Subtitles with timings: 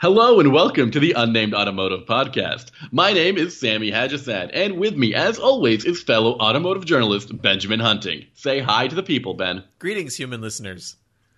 [0.00, 2.72] Hello and welcome to the Unnamed Automotive Podcast.
[2.90, 7.78] My name is Sammy Haj-Assaad, and with me, as always, is fellow automotive journalist Benjamin
[7.78, 8.26] Hunting.
[8.34, 9.62] Say hi to the people, Ben.
[9.78, 10.96] Greetings, human listeners.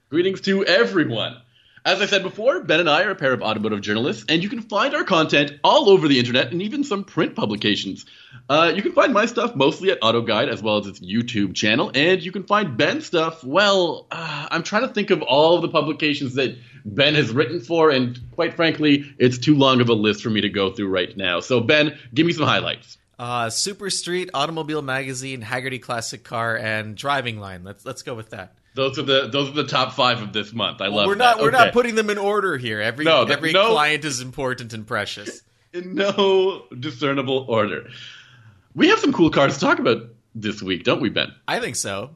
[0.08, 1.37] Greetings to everyone.
[1.84, 4.48] As I said before, Ben and I are a pair of automotive journalists, and you
[4.48, 8.07] can find our content all over the internet and even some print publications.
[8.48, 11.54] Uh, you can find my stuff mostly at Auto Guide as well as its YouTube
[11.54, 13.45] channel, and you can find Ben's stuff.
[13.45, 16.57] Well, uh, I'm trying to think of all the publications that
[16.89, 20.41] Ben has written for, and quite frankly, it's too long of a list for me
[20.42, 21.41] to go through right now.
[21.41, 22.97] So, Ben, give me some highlights.
[23.19, 27.65] Uh, Super Street, Automobile Magazine, Hagerty Classic Car, and Driving Line.
[27.65, 28.55] Let's let's go with that.
[28.74, 30.80] Those are the those are the top five of this month.
[30.80, 31.07] I love.
[31.09, 31.37] We're that.
[31.37, 31.57] not we're Okay.
[31.65, 32.80] not putting them in order here.
[32.80, 33.71] Every No, every no.
[33.73, 35.43] client is important and precious.
[35.73, 37.88] in no discernible order.
[38.74, 40.02] We have some cool cars to talk about
[40.34, 41.32] this week, don't we, Ben?
[41.48, 42.15] I think so.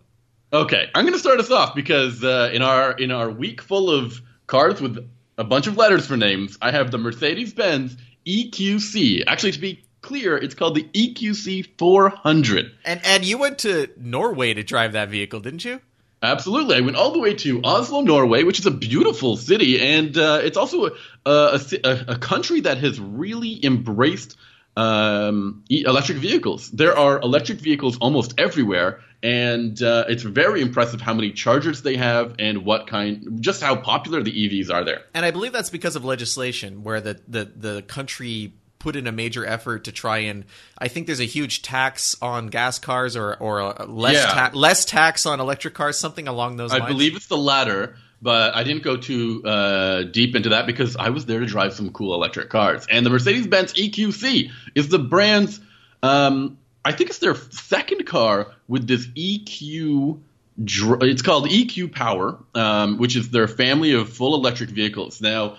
[0.53, 3.89] Okay, I'm going to start us off because uh, in our in our week full
[3.91, 7.97] of cars with a bunch of letters for names, I have the Mercedes-Benz
[8.27, 9.25] EQC.
[9.27, 12.73] Actually, to be clear, it's called the EQC 400.
[12.85, 15.81] And and you went to Norway to drive that vehicle, didn't you?
[16.23, 16.77] Absolutely.
[16.77, 20.41] I went all the way to Oslo, Norway, which is a beautiful city, and uh,
[20.43, 20.91] it's also a,
[21.25, 24.37] a, a, a country that has really embraced
[24.77, 26.71] um, e- electric vehicles.
[26.71, 31.97] There are electric vehicles almost everywhere, and uh, it's very impressive how many chargers they
[31.97, 35.03] have and what kind, just how popular the EVs are there.
[35.15, 39.13] And I believe that's because of legislation where the, the, the country put in a
[39.13, 40.47] major effort to try and
[40.79, 44.25] I think there's a huge tax on gas cars or or less Yeah.
[44.25, 46.91] ta- less tax on electric cars, something along those I lines.
[46.91, 51.11] believe it's the latter, but I didn't go too uh, deep into that because I
[51.11, 52.87] was there to drive some cool electric cars.
[52.91, 55.61] And the Mercedes Benz EQC is the brand's,
[56.03, 60.21] um, I think it's their second car with this EQ.
[60.63, 65.21] dr- It's called EQ Power, um, which is their family of full electric vehicles.
[65.21, 65.57] Now,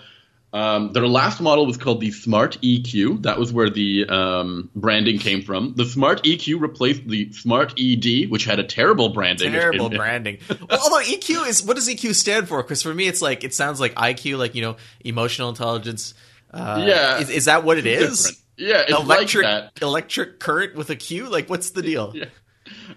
[0.52, 3.22] um, their last model was called the Smart EQ.
[3.22, 5.72] That was where the um, branding came from.
[5.76, 9.52] The Smart EQ replaced the Smart ED, which had a terrible branding.
[9.52, 10.38] terrible It- it- branding.
[10.48, 12.62] Well, although EQ is what does EQ stand for?
[12.62, 16.12] Because for me, it's like it sounds like IQ, like you know, emotional intelligence.
[16.52, 17.18] Uh, Yeah.
[17.20, 18.24] is, is that what it is?
[18.24, 18.38] different.
[18.56, 21.28] Yeah, it's electric like electric current with a Q.
[21.28, 22.14] Like, what's the deal?
[22.22, 22.26] Yeah.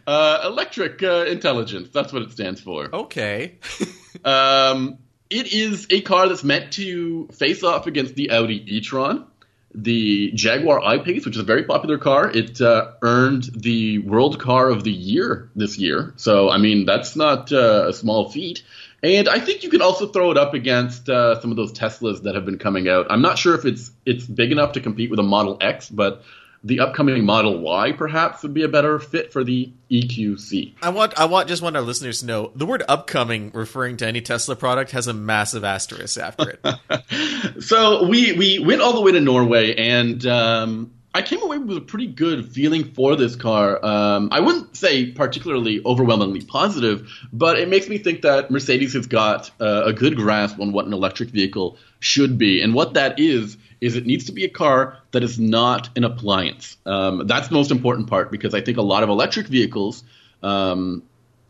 [0.05, 1.89] Uh, electric uh, intelligence.
[1.91, 2.93] That's what it stands for.
[2.93, 3.59] Okay.
[4.23, 4.97] Um,
[5.29, 9.27] it is a car that's meant to face off against the Audi e-tron,
[9.73, 12.31] the Jaguar I-Pace, which is a very popular car.
[12.31, 16.13] It uh, earned the World Car of the Year this year.
[16.15, 18.63] So, I mean, that's not uh, a small feat.
[19.05, 22.23] And I think you can also throw it up against uh, some of those Teslas
[22.23, 23.05] that have been coming out.
[23.11, 26.23] I'm not sure if it's it's big enough to compete with a Model X, but
[26.63, 30.73] the upcoming Model Y perhaps would be a better fit for the EQC.
[30.81, 34.07] I want I want just want our listeners to know the word upcoming referring to
[34.07, 37.61] any Tesla product has a massive asterisk after it.
[37.63, 41.77] so we we went all the way to Norway, and um, I came away with
[41.77, 43.79] a pretty good feeling for this car.
[43.85, 49.07] Um, I wouldn't say particularly overwhelmingly positive, but it makes me think that Mercedes has
[49.07, 53.17] got uh, a good grasp on what an electric vehicle should be, and what that
[53.17, 56.75] is is it needs to be a car that is not an appliance.
[56.85, 60.03] Um, that's the most important part because I think a lot of electric vehicles.
[60.43, 61.03] Um,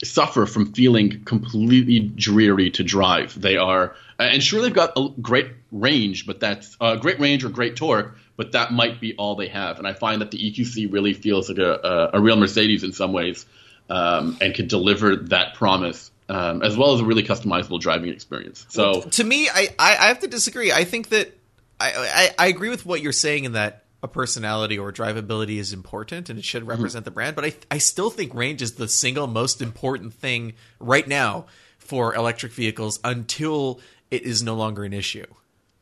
[0.03, 3.39] suffer from feeling completely dreary to drive.
[3.39, 7.49] They are, and sure, they've got a great range, but that's uh, great range or
[7.49, 9.77] great torque, but that might be all they have.
[9.77, 12.91] And I find that the EQC really feels like a, a, a real Mercedes in
[12.91, 13.45] some ways,
[13.89, 16.11] um, and can deliver that promise.
[16.27, 18.65] Um, as well as a really customizable driving experience.
[18.69, 20.71] So, to me, I, I, I have to disagree.
[20.71, 21.37] I think that
[21.79, 21.93] I,
[22.39, 26.29] I, I agree with what you're saying in that a personality or drivability is important
[26.29, 27.35] and it should represent the brand.
[27.35, 31.47] But I, I still think range is the single most important thing right now
[31.79, 35.25] for electric vehicles until it is no longer an issue.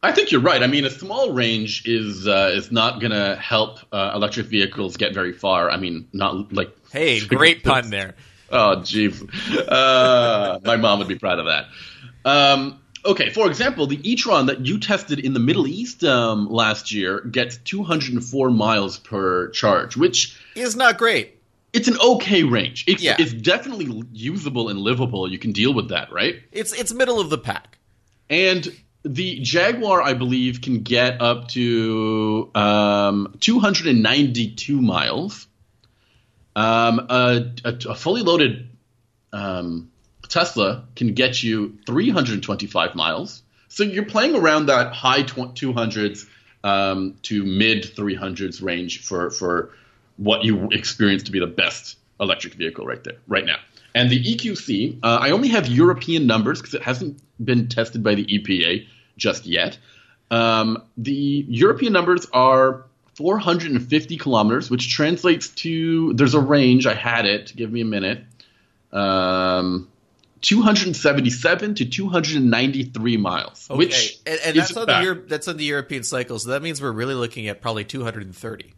[0.01, 0.63] I think you're right.
[0.63, 4.97] I mean, a small range is uh, is not going to help uh, electric vehicles
[4.97, 5.69] get very far.
[5.69, 8.15] I mean, not like Hey, great pun there.
[8.49, 9.17] Oh, jeez.
[9.67, 11.65] Uh, my mom would be proud of that.
[12.23, 16.91] Um, okay, for example, the e-tron that you tested in the Middle East um, last
[16.91, 21.39] year gets 204 miles per charge, which Is not great.
[21.73, 22.83] it's an okay range.
[22.87, 23.15] It's, Yeah.
[23.19, 25.29] it's definitely usable and livable.
[25.29, 26.35] You can deal with that, right?
[26.51, 27.77] It's it's middle of the pack.
[28.29, 28.67] And
[29.03, 35.47] the Jaguar, I believe, can get up to um, 292 miles.
[36.55, 38.69] Um, a, a, a fully loaded
[39.33, 39.91] um,
[40.33, 43.43] Tesla can get you 325 miles.
[43.67, 46.27] So you're playing around that high 200s
[46.63, 49.71] um, to mid 300s range for for
[50.17, 53.57] what you experience to be the best electric vehicle right there, right now.
[53.93, 58.15] And the EQC, uh, I only have European numbers because it hasn't been tested by
[58.15, 58.87] the EPA
[59.17, 59.77] just yet.
[60.31, 62.85] Um, the European numbers are
[63.17, 66.87] 450 kilometers, which translates to there's a range.
[66.87, 67.53] I had it.
[67.55, 68.23] Give me a minute.
[68.91, 69.89] Um,
[70.43, 75.01] 277 to 293 miles, Okay, which and, and that's on the.
[75.01, 78.73] Euro- that's on the European cycle, so that means we're really looking at probably 230.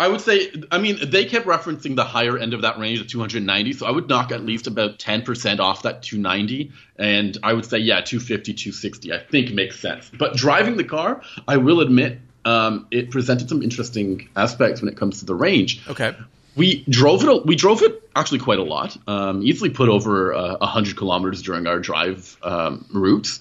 [0.00, 3.08] I would say, I mean, they kept referencing the higher end of that range of
[3.08, 7.64] 290, so I would knock at least about 10% off that 290, and I would
[7.64, 10.08] say, yeah, 250, 260, I think makes sense.
[10.16, 14.96] But driving the car, I will admit, um, it presented some interesting aspects when it
[14.96, 15.82] comes to the range.
[15.88, 16.14] Okay.
[16.58, 17.46] We drove it.
[17.46, 18.96] We drove it actually quite a lot.
[19.06, 23.40] Um, easily put over uh, 100 kilometers during our drive um, routes,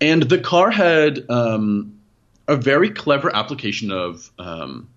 [0.00, 1.98] and the car had um,
[2.46, 4.30] a very clever application of.
[4.38, 4.88] Um,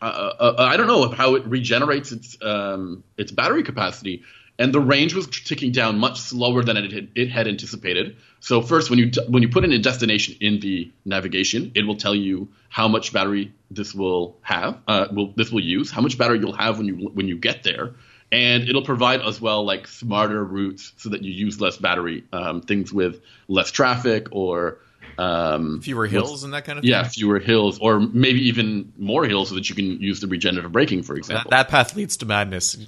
[0.00, 4.22] uh, uh, I don't know how it regenerates its um, its battery capacity,
[4.58, 8.16] and the range was ticking down much slower than it had, it had anticipated.
[8.40, 11.96] So first, when you when you put in a destination in the navigation, it will
[11.96, 16.16] tell you how much battery this will have, uh, will this will use, how much
[16.18, 17.94] battery you'll have when you when you get there,
[18.30, 22.60] and it'll provide as well like smarter routes so that you use less battery, um,
[22.60, 24.78] things with less traffic or
[25.18, 26.90] um, Fewer hills and that kind of thing.
[26.90, 30.72] yeah, fewer hills, or maybe even more hills, so that you can use the regenerative
[30.72, 31.50] braking, for That, example.
[31.50, 32.76] that path leads to madness.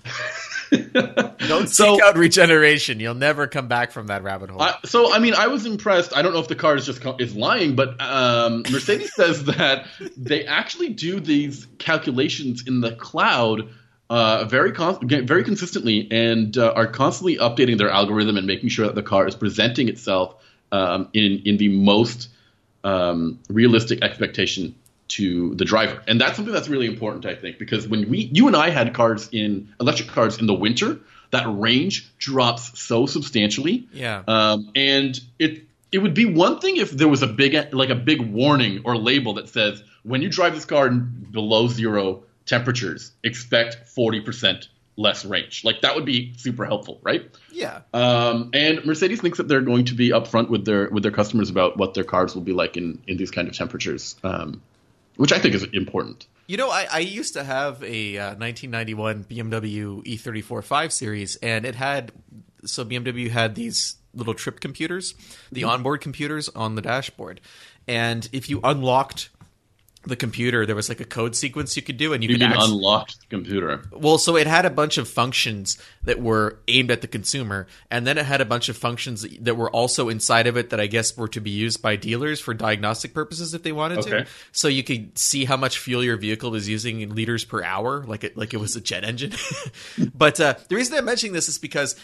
[1.49, 3.01] Don't So- seek out regeneration.
[3.01, 4.61] You'll never come back from that rabbit hole.
[4.63, 6.17] I, so, I mean, I was impressed.
[6.17, 9.87] I don't know if the car is just is lying, but um, Mercedes says that
[10.17, 13.69] they actually do these calculations in the cloud
[14.11, 18.87] uh, very con- very consistently, and uh, are constantly updating their algorithm and making sure
[18.87, 20.35] that the car is presenting itself
[20.73, 22.29] um, in in the most
[22.85, 24.75] um, realistic expectation
[25.09, 28.47] to the driver, and that's something that's really important, I think, because when we, you
[28.47, 31.01] and I had cars in electric cars in the winter,
[31.31, 33.89] that range drops so substantially.
[33.93, 34.23] Yeah.
[34.27, 37.95] Um, and it it would be one thing if there was a big like a
[37.95, 43.13] big warning or label that says when you drive this car in below zero temperatures,
[43.23, 45.65] expect forty percent less range.
[45.65, 47.31] Like that would be super helpful, right?
[47.53, 47.81] yeah.
[47.95, 51.51] Um, and Mercedes thinks that they're going to be upfront with their with their customers
[51.51, 54.61] about what their cars will be like in in these kind of temperatures, um,
[55.19, 56.27] which I think is important.
[56.47, 61.67] You know, I, I used to have a uh, 1991 BMW E34 5 Series, and
[61.67, 62.13] it had
[62.65, 65.15] so BMW had these little trip computers,
[65.53, 65.71] the Mm-hmm.
[65.71, 67.41] onboard computers on the dashboard,
[67.87, 69.29] and if you unlocked
[70.07, 72.43] the computer, there was like a code sequence you could do, and you, You could
[72.43, 73.83] can act- unlock the computer.
[73.93, 78.07] well, so it had a bunch of functions that were aimed at the consumer, and
[78.07, 80.87] then it had a bunch of functions that were also inside of it that I
[80.87, 84.27] guess were to be used by dealers for diagnostic purposes if they wanted to.
[84.53, 88.05] So you could see how much fuel your vehicle was using in liters per hour,
[88.07, 89.33] like it like it was a jet engine.
[90.15, 91.97] but uh, the reason I'm mentioning this is because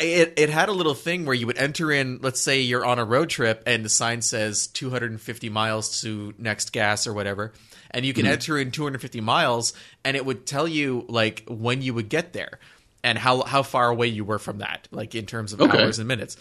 [0.00, 2.98] it, it had a little thing where you would enter in, let's say you're on
[2.98, 7.52] a road trip and the sign says 250 miles to next gas or whatever,
[7.90, 8.32] and you can Mm-hmm.
[8.32, 9.72] enter in 250 miles
[10.04, 12.58] and it would tell you like when you would get there
[13.02, 15.76] and how how far away you were from that, like in terms of Okay.
[15.78, 16.36] hours and minutes.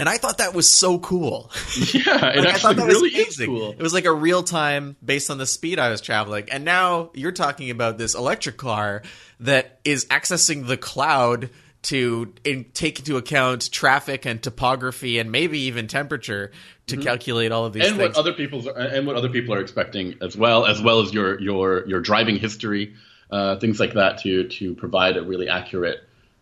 [0.00, 1.50] And I thought that was so cool.
[1.92, 3.70] Yeah, it Like, I thought actually that was really is cool.
[3.72, 6.48] It was like a real time based on the speed I was traveling.
[6.50, 9.02] And now you're talking about this electric car
[9.40, 15.60] that is accessing the cloud to in, take into account traffic and topography and maybe
[15.60, 16.50] even temperature
[16.86, 17.92] to calculate all of these Mm-hmm.
[17.92, 18.16] and things.
[18.16, 21.40] what other people's and what other people are expecting as well, as well as your
[21.40, 22.94] your your driving history,
[23.30, 26.00] uh, things like that, to to provide a really accurate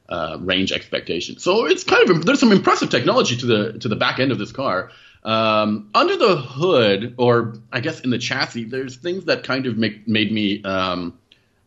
[0.08, 1.38] uh, range expectation.
[1.38, 4.38] So it's kind of there's some impressive technology to the to the back end of
[4.38, 4.90] this car.
[5.22, 9.76] Um, under the hood, or I guess in the chassis, there's things that kind of
[9.76, 11.18] make made me um,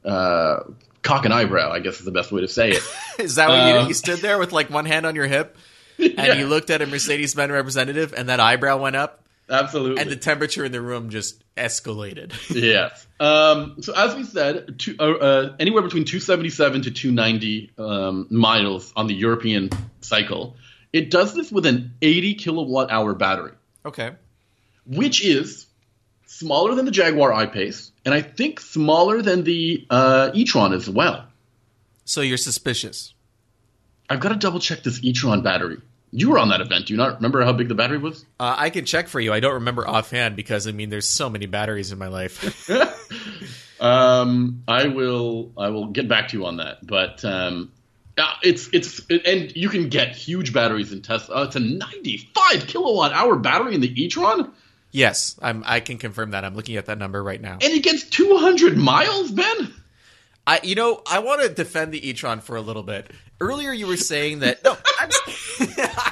[0.06, 0.62] uh,
[1.02, 1.72] cock an eyebrow.
[1.72, 2.84] I guess is the best way to say it.
[3.20, 3.88] Is that what you uh, did?
[3.90, 5.58] You stood there with like one hand on your hip
[5.98, 6.34] and Yeah.
[6.34, 10.02] you looked at a Mercedes Benz representative and that eyebrow went up Absolutely.
[10.02, 12.34] and the temperature in the room just escalated.
[12.50, 13.06] yes.
[13.20, 18.94] Um, so as we said, two, uh, uh, anywhere between 277 to 290 um, miles
[18.96, 19.70] on the European
[20.02, 20.56] cycle.
[20.94, 23.52] It does this with an 80 kilowatt hour battery,
[23.86, 24.12] okay.
[24.88, 25.68] which is
[26.26, 31.28] smaller than the Jaguar I-Pace, and I think smaller than the uh, e-tron as well.
[32.06, 33.14] So you're suspicious.
[34.10, 35.78] I've got to double check this e-tron battery.
[36.10, 36.88] You were on that event.
[36.88, 38.26] Do you not remember how big the battery was?
[38.40, 39.32] Uh, I can check for you.
[39.32, 42.68] I don't remember offhand because I mean, there's so many batteries in my life.
[43.80, 47.72] um, I will I will get back to you on that, but um,
[48.18, 51.42] uh, it's it's and you can get huge batteries in Tesla.
[51.42, 54.52] Uh, it's a 95 kilowatt hour battery in the e-tron,
[54.92, 55.64] yes, I'm.
[55.66, 56.44] I can confirm that.
[56.46, 57.54] I'm looking at that number right now.
[57.54, 59.32] and it gets 200 miles.
[59.32, 59.74] Ben,
[60.48, 63.12] I, you know, I want to defend the e-tron for a little bit.
[63.42, 65.10] Earlier, you were saying that no, I'm,
[65.62, 66.10] I,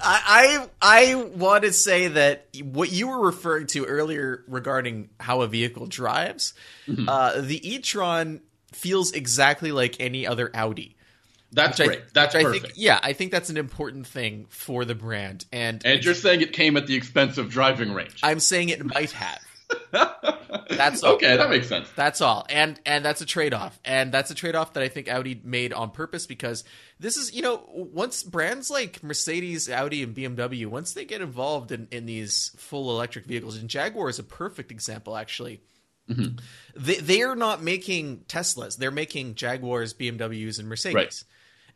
[0.00, 5.48] I I want to say that what you were referring to earlier regarding how a
[5.48, 6.54] vehicle drives,
[6.86, 7.08] Mm-hmm.
[7.08, 8.40] uh, the e-tron
[8.72, 10.96] feels exactly like any other Audi.
[11.52, 12.14] That's Which I- great.
[12.14, 12.64] That's which I perfect.
[12.66, 16.42] think, yeah, I think that's an important thing for the brand, and, and you're saying
[16.42, 18.20] it came at the expense of driving range.
[18.22, 19.40] I'm saying it might have.
[20.70, 21.14] That's all.
[21.14, 21.36] okay.
[21.36, 21.88] That makes sense.
[21.94, 22.46] That's all.
[22.48, 23.78] And and that's a trade-off.
[23.84, 26.64] And that's a trade-off that I think Audi made on purpose because
[26.98, 31.70] this is, you know, once brands like Mercedes, Audi and BMW, once they get involved
[31.72, 35.60] in in these full electric vehicles, and Jaguar is a perfect example actually.
[36.08, 36.36] Mm-hmm.
[36.76, 38.76] They they are not making Teslas.
[38.78, 40.94] They're making Jaguars, BMWs and Mercedes.
[40.94, 41.24] Right.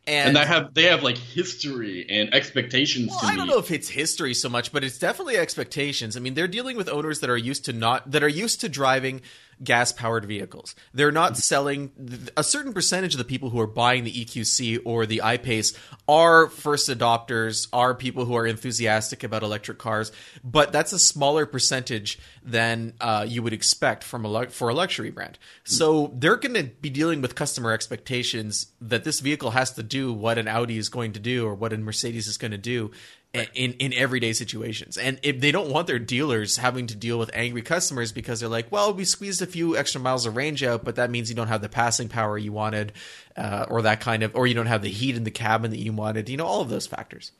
[0.05, 3.59] And, And they have they have like history and expectations well, to I don't know
[3.59, 6.17] if it's history so much, but it's definitely expectations.
[6.17, 8.69] I mean, they're dealing with owners that are used to not that are used to
[8.69, 9.21] driving
[9.63, 10.75] gas-powered vehicles.
[10.93, 11.91] They're not selling
[12.37, 15.73] a certain percentage of the people who are buying the EQC or the I-Pace
[16.07, 20.11] are first adopters, are people who are enthusiastic about electric cars,
[20.43, 25.11] but that's a smaller percentage than uh, you would expect from a for a luxury
[25.11, 25.37] brand.
[25.63, 30.13] So they're going to be dealing with customer expectations that this vehicle has to do
[30.13, 32.91] what an Audi is going to do or what a Mercedes is going to do
[33.33, 34.97] in in everyday situations.
[34.97, 38.49] And if they don't want their dealers having to deal with angry customers because they're
[38.49, 41.35] like, well, we squeezed a few extra miles of range out, but that means you
[41.35, 42.93] don't have the passing power you wanted,
[43.35, 45.79] uh, or that kind of, or you don't have the heat in the cabin that
[45.79, 46.29] you wanted.
[46.29, 47.31] You know, all of those factors.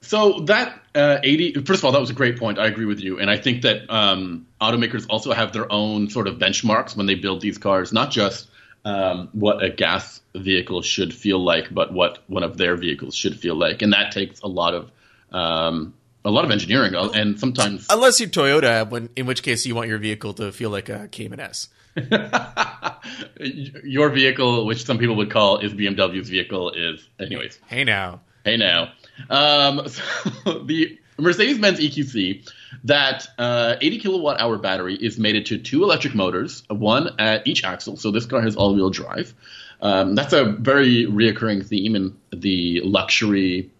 [0.00, 2.58] So that uh, 80, first of all, that was a great point.
[2.58, 6.28] I agree with you, and I think that um, automakers also have their own sort
[6.28, 8.48] of benchmarks when they build these cars, not just
[8.84, 13.38] um, what a gas vehicle should feel like, but what one of their vehicles should
[13.38, 14.90] feel like, and that takes a lot of
[15.32, 19.66] um, a lot of engineering, uh, and sometimes Unless you're Toyota, when in which case
[19.66, 21.68] you want your vehicle to feel like a Cayman S.
[23.84, 27.58] your vehicle, which some people would call is BMW's vehicle, is anyways.
[27.66, 28.92] Hey now, Hey now.
[29.30, 29.86] Um,
[30.44, 32.50] so the Mercedes-Benz EQC,
[32.84, 37.64] that uh, 80 kilowatt hour battery is mated to two electric motors, one at each
[37.64, 37.96] axle.
[37.96, 39.34] So this car has all-wheel drive.
[39.80, 43.70] Um, that's a very reoccurring theme in the luxury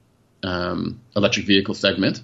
[0.42, 2.22] um, electric vehicle segment.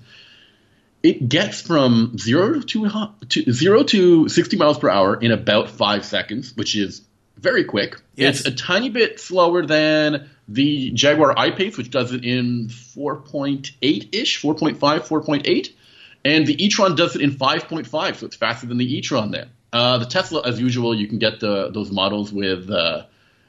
[1.02, 6.04] It gets from zero to, to zero to 60 miles per hour in about five
[6.04, 7.02] seconds, which is
[7.36, 8.00] very quick.
[8.16, 8.40] Yes.
[8.40, 14.42] It's a tiny bit slower than the Jaguar I-Pace, which does it in 4.8 ish,
[14.42, 15.72] 4.5, 4.8,
[16.24, 19.46] and the e-tron does it in 5.5, so it's faster than the e-tron there.
[19.72, 23.04] Uh, the Tesla, as usual, you can get the those models with uh,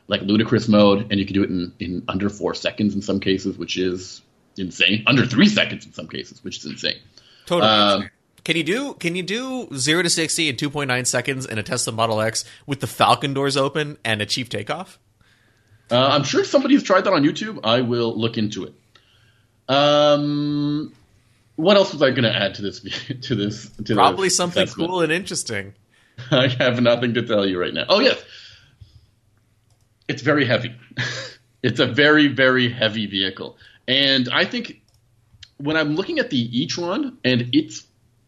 [0.07, 3.21] like ludicrous mode, and you can do it in, in under four seconds in some
[3.21, 4.21] cases, which is
[4.59, 5.03] insane.
[5.07, 6.99] Under three seconds in some cases, which is insane.
[7.45, 7.69] totally.
[7.71, 8.09] Um,
[8.43, 11.57] can you do can you do zero to sixty in two point nine seconds in
[11.57, 14.97] a Tesla Model X with the Falcon doors open and a cheap takeoff?
[15.91, 17.59] Uh, I'm sure somebody's tried that on YouTube.
[17.63, 18.73] I will look into it.
[19.67, 20.93] Um,
[21.55, 22.79] what else was I going to add to this?
[23.21, 23.69] To this?
[23.85, 24.89] To Probably this something assessment?
[24.89, 25.73] cool and interesting.
[26.31, 27.85] I have nothing to tell you right now.
[27.89, 28.21] Oh yes,
[30.07, 30.73] it's very heavy.
[31.63, 33.57] it's a very very heavy vehicle,
[33.89, 34.81] and I think
[35.57, 37.85] when I'm looking at the e-tron and its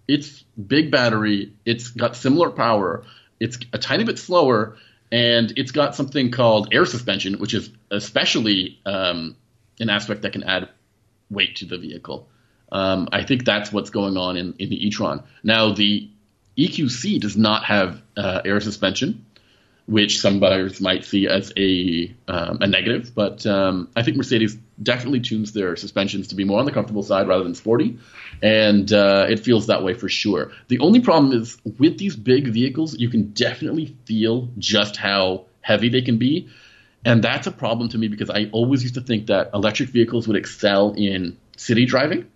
[0.07, 3.03] its big battery, it's got similar power.
[3.39, 4.77] It's a tiny bit slower,
[5.11, 9.37] and it's got something called air suspension, which is especially um,
[9.79, 10.69] an aspect that can add
[11.29, 12.27] weight to the vehicle.
[12.71, 15.23] Um, I think that's what's going on in, in the e-tron.
[15.43, 16.09] Now the
[16.57, 19.25] EQC does not have uh, air suspension,
[19.91, 23.11] which some buyers might see as a um, a negative.
[23.13, 27.03] But um, I think Mercedes definitely tunes their suspensions to be more on the comfortable
[27.03, 27.99] side rather than sporty,
[28.41, 30.53] and uh, it feels that way for sure.
[30.69, 35.89] The only problem is with these big vehicles, you can definitely feel just how heavy
[35.89, 36.47] they can be.
[37.03, 40.25] And that's a problem to me because I always used to think that electric vehicles
[40.27, 42.27] would excel in city driving,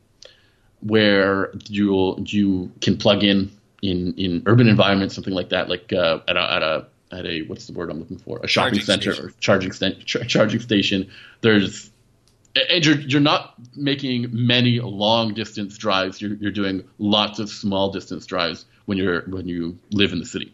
[0.81, 3.49] where you you can plug in
[3.81, 7.41] in in urban environments, something like that, like uh, at a at a at a
[7.43, 9.25] what's the word I'm looking for, a shopping Charging center station.
[9.25, 9.71] or charging
[10.27, 11.09] charging station.
[11.41, 11.89] There's
[12.69, 16.21] and you're you're not making many long distance drives.
[16.21, 20.25] You're you're doing lots of small distance drives when you're when you live in the
[20.25, 20.53] city.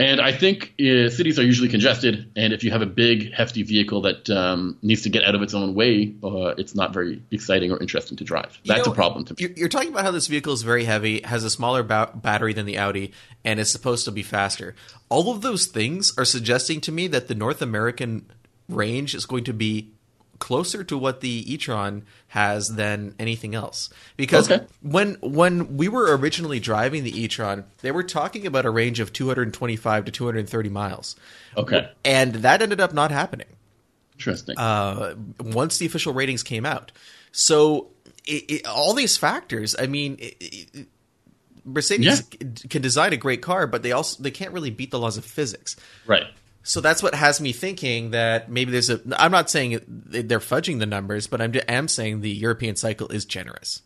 [0.00, 3.64] And I think uh, cities are usually congested, and if you have a big, hefty
[3.64, 7.20] vehicle that um, needs to get out of its own way, uh, it's not very
[7.32, 8.56] exciting or interesting to drive.
[8.62, 9.36] You That's know, a problem to me.
[9.40, 12.52] You're, you're talking about how this vehicle is very heavy, has a smaller ba- battery
[12.52, 13.12] than the Audi,
[13.44, 14.76] and is supposed to be faster.
[15.08, 18.30] All of those things are suggesting to me that the North American
[18.68, 19.90] range is going to be
[20.38, 24.64] closer to what the e-tron has than anything else because Okay.
[24.82, 29.12] when when we were originally driving the e-tron they were talking about a range of
[29.12, 31.16] 225 to 230 miles
[31.56, 33.48] Okay, and that ended up not happening
[34.14, 34.56] interesting.
[34.58, 36.92] uh, once the official ratings came out.
[37.32, 37.88] So
[38.26, 39.74] it, it, all these factors.
[39.78, 40.86] I mean, it,
[41.64, 42.48] Mercedes yeah.
[42.70, 45.24] can design a great car, but they also they can't really beat the laws of
[45.24, 45.76] physics.
[46.06, 46.24] Right.
[46.62, 49.00] So that's what has me thinking that maybe there's a.
[49.16, 53.24] I'm not saying they're fudging the numbers, but I'm am saying the European cycle is
[53.24, 53.82] generous.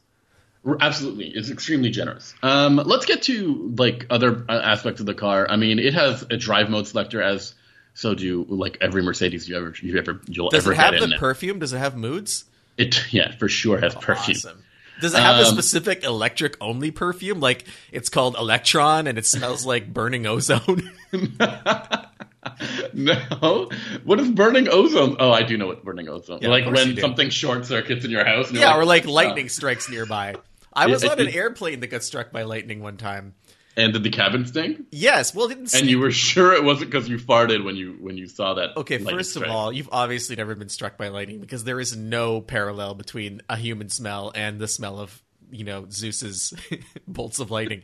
[0.81, 2.35] Absolutely, it's extremely generous.
[2.43, 5.47] Um, let's get to like other uh, aspects of the car.
[5.49, 7.55] I mean, it has a drive mode selector, as
[7.95, 11.09] so do like every Mercedes you ever you ever you'll Does ever it have get
[11.09, 11.59] the perfume?
[11.59, 12.45] Does it have moods?
[12.79, 14.37] It yeah, for sure has perfume.
[14.37, 14.63] Awesome.
[15.01, 17.41] Does it have um, a specific electric only perfume?
[17.41, 20.93] Like it's called Electron and it smells like burning ozone?
[22.93, 23.69] no.
[24.05, 25.17] What is burning ozone?
[25.19, 26.41] Oh, I do know what burning ozone.
[26.43, 28.51] Yeah, like when something short circuits in your house.
[28.53, 29.13] yeah, like, or like oh.
[29.13, 29.49] lightning oh.
[29.49, 30.35] strikes nearby.
[30.73, 33.35] I was on an airplane that got struck by lightning one time.
[33.77, 34.87] And did the cabin sting?
[34.91, 35.35] Yes.
[35.35, 35.75] Well, it didn't.
[35.75, 38.77] And you were sure it wasn't because you farted when you when you saw that.
[38.77, 38.99] Okay.
[38.99, 39.47] First strike.
[39.47, 43.41] of all, you've obviously never been struck by lightning because there is no parallel between
[43.49, 45.22] a human smell and the smell of
[45.53, 46.53] you know Zeus's
[47.07, 47.83] bolts of lightning.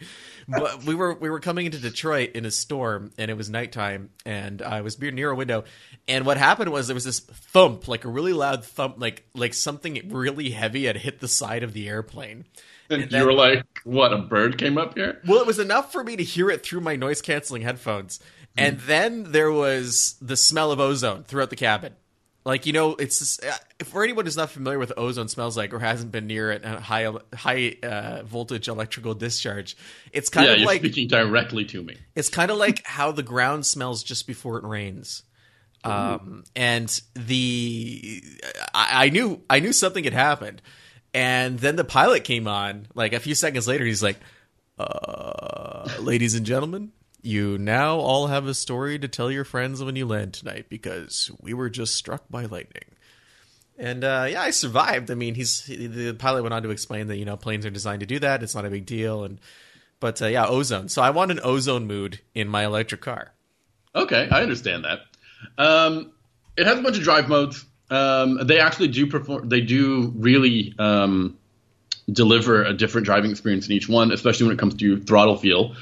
[0.49, 4.11] but we were we were coming into Detroit in a storm, and it was nighttime,
[4.25, 5.65] and I was near a window,
[6.09, 9.55] and what happened was there was this thump, like a really loud thump, like like
[9.55, 12.47] something really heavy had hit the side of the airplane.
[12.91, 14.13] And, and you then, were like, "What?
[14.13, 16.81] A bird came up here?" Well, it was enough for me to hear it through
[16.81, 18.19] my noise canceling headphones,
[18.57, 18.87] and hmm.
[18.87, 21.95] then there was the smell of ozone throughout the cabin.
[22.45, 25.75] Like you know, it's just, uh, for anyone who's not familiar with ozone smells like
[25.75, 29.77] or hasn't been near a high high uh, voltage electrical discharge.
[30.13, 31.97] It's kind yeah, of like speaking directly to me.
[32.15, 35.23] It's kind of like how the ground smells just before it rains.
[35.85, 38.23] Um, and the
[38.75, 40.61] I, I knew I knew something had happened
[41.15, 44.19] and then the pilot came on, like a few seconds later, he's like,
[44.79, 49.97] uh, ladies and gentlemen, you now all have a story to tell your friends when
[49.97, 52.85] you land tonight because we were just struck by lightning.
[53.79, 55.11] And uh, yeah, I survived.
[55.11, 58.01] I mean, he's the pilot went on to explain that you know planes are designed
[58.01, 58.43] to do that.
[58.43, 59.25] It's not a big deal.
[59.25, 59.41] And
[60.01, 60.89] but uh, yeah, ozone.
[60.89, 63.33] So I want an ozone mood in my electric car.
[63.95, 65.01] Okay, I understand that.
[65.57, 66.13] Um,
[66.57, 67.65] it has a bunch of drive modes.
[67.91, 69.49] Um, they actually do perform.
[69.49, 71.39] They do really um,
[72.11, 75.75] deliver a different driving experience in each one, especially when it comes to throttle feel.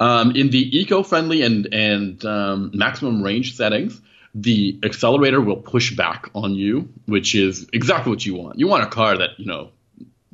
[0.00, 4.00] Um, in the eco-friendly and and um, maximum range settings,
[4.34, 8.58] the accelerator will push back on you, which is exactly what you want.
[8.58, 9.70] You want a car that you know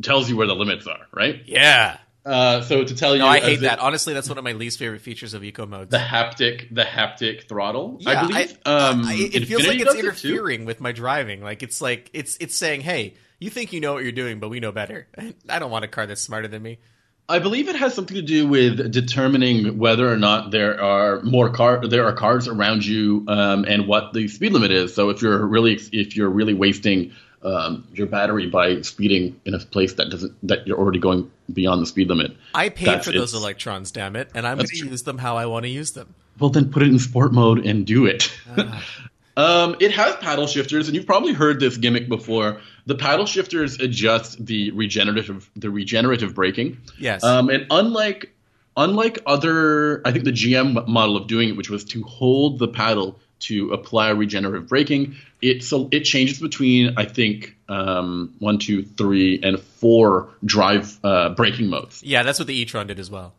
[0.02, 1.42] tells you where the limits are, right?
[1.46, 1.98] Yeah.
[2.24, 3.78] Uh, so to tell you, no, I hate that.
[3.78, 5.90] Honestly, that's one of my least favorite features of eco modes.
[5.90, 7.98] The haptic, the haptic throttle.
[8.00, 8.58] Yeah, I believe.
[8.66, 11.40] I, um, I, it feels like it's interfering it with my driving.
[11.40, 14.48] Like it's like it's it's saying, "Hey, you think you know what you're doing, but
[14.48, 15.06] we know better."
[15.48, 16.78] I don't want a car that's smarter than me.
[17.28, 21.50] I believe it has something to do with determining whether or not there are more
[21.50, 24.94] car there are cars around you um, and what the speed limit is.
[24.94, 27.12] So if you're really if you're really wasting
[27.42, 31.82] um, your battery by speeding in a place that doesn't that you're already going beyond
[31.82, 32.36] the speed limit.
[32.54, 35.46] I paid for those electrons, damn it, and I'm going to use them how I
[35.46, 36.14] want to use them.
[36.38, 38.32] Well, then put it in sport mode and do it.
[38.56, 38.84] Ah.
[39.36, 42.60] um, it has paddle shifters, and you've probably heard this gimmick before.
[42.86, 46.78] The paddle shifters adjust the regenerative the regenerative braking.
[46.98, 47.24] Yes.
[47.24, 48.32] Um, and unlike
[48.76, 52.68] unlike other, I think the GM model of doing it, which was to hold the
[52.68, 55.16] paddle to apply regenerative braking.
[55.42, 61.30] It so it changes between I think um, one, two, three, and four drive uh,
[61.30, 62.02] braking modes.
[62.02, 63.34] Yeah, that's what the e-tron did as well.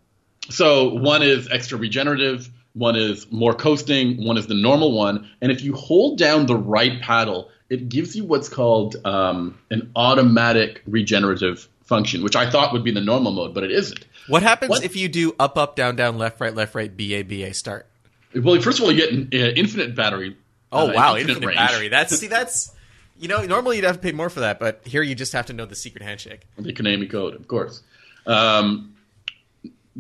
[0.50, 5.52] So one is extra regenerative, one is more coasting, one is the normal one, and
[5.52, 10.82] if you hold down the right paddle, it gives you what's called um, an automatic
[10.88, 14.06] regenerative function, which I thought would be the normal mode, but it isn't.
[14.28, 14.84] What happens what?
[14.84, 17.54] if you do up, up, down, down, left, right, left, right, B, A, B, A,
[17.54, 17.88] start?
[18.36, 20.36] Well, first of all, you get uh, infinite battery.
[20.72, 21.88] Oh uh, wow, infinite, infinite battery.
[21.88, 22.72] That's see, that's
[23.20, 25.48] you know, normally you'd have to pay more for that, but here you just have
[25.48, 26.42] to know the secret handshake.
[26.58, 27.82] The Konami code, of course.
[28.26, 28.97] Um,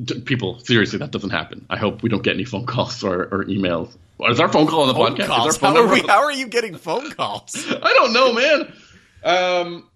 [0.03, 1.65] d- people, seriously, that doesn't happen.
[1.69, 3.95] I hope we don't get any phone calls or, or emails.
[4.29, 5.27] Is our phone call on the phone podcast?
[5.27, 5.57] Calls?
[5.57, 7.55] How, are we, how are you getting phone calls?
[7.81, 8.73] I don't know, man.
[9.23, 9.89] Um,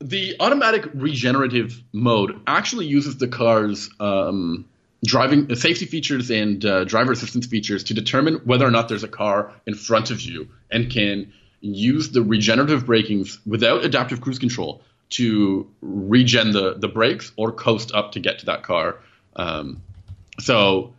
[0.00, 4.66] the automatic regenerative mode actually uses the car's um,
[5.04, 9.08] driving safety features and uh, driver assistance features to determine whether or not there's a
[9.08, 14.82] car in front of you and can use the regenerative brakings without adaptive cruise control
[15.08, 18.98] to regen the, the brakes or coast up to get to that car.
[19.36, 19.82] Um,
[20.40, 20.94] so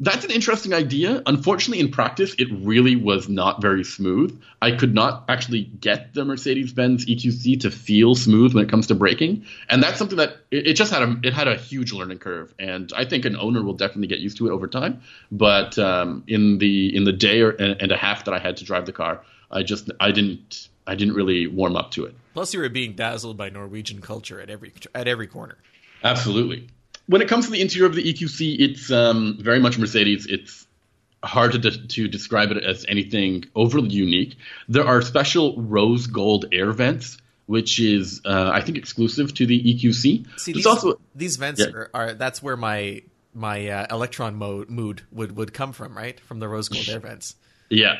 [0.00, 1.22] that's an interesting idea.
[1.24, 4.40] Unfortunately, in practice, it really was not very smooth.
[4.60, 8.94] I could not actually get the Mercedes-Benz EQC to feel smooth when it comes to
[8.94, 12.18] braking, and that's something that it, it, just had a it had a huge learning
[12.18, 12.52] curve.
[12.58, 15.02] And I think an owner will definitely get used to it over time.
[15.30, 18.64] But um, in the in the day or, and a half that I had to
[18.64, 22.14] drive the car, I just I didn't I didn't really warm up to it.
[22.34, 25.56] Plus, you were being dazzled by Norwegian culture at every at every corner.
[26.02, 26.68] Absolutely.
[27.06, 30.26] When it comes to the interior of the EQC, it's um, very much Mercedes.
[30.26, 30.66] It's
[31.22, 34.36] hard to, de- to describe it as anything overly unique.
[34.68, 39.58] There are special rose gold air vents, which is uh, I think exclusive to the
[39.74, 40.26] EQC.
[40.40, 41.72] See, these, also these vents Yeah.
[41.74, 43.02] are, are that's where my
[43.34, 46.18] my uh, electron mode mood would would come from, right?
[46.20, 47.36] From the rose gold air vents.
[47.68, 47.96] Yeah.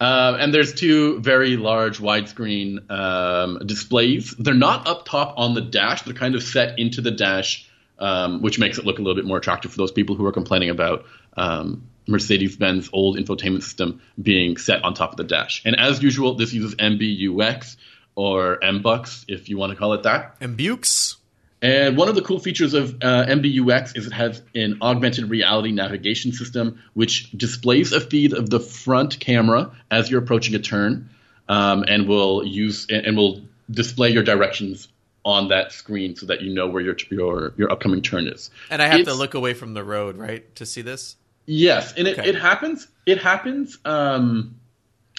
[0.00, 4.32] Um, and there's two very large widescreen um, displays.
[4.38, 6.02] They're not up top on the dash.
[6.02, 7.67] They're kind of set into the dash,
[7.98, 10.32] um, which makes it look a little bit more attractive for those people who are
[10.32, 11.04] complaining about
[11.36, 15.62] um, Mercedes-Benz old infotainment system being set on top of the dash.
[15.64, 17.76] And as usual, this uses MBUX
[18.14, 20.38] or MBUX, if you want to call it that.
[20.40, 21.16] Bukes.
[21.60, 25.72] And one of the cool features of uh, MBUX is it has an augmented reality
[25.72, 31.10] navigation system, which displays a feed of the front camera as you're approaching a turn,
[31.48, 34.88] um, and will use and will display your directions
[35.28, 38.50] on that screen so that you know where your your your upcoming turn is.
[38.70, 41.16] And I have to look away from the road, right, to see this.
[41.44, 42.30] Yes, and it, Okay.
[42.30, 42.88] it happens.
[43.04, 44.56] It happens um,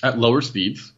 [0.02, 0.92] at lower speeds,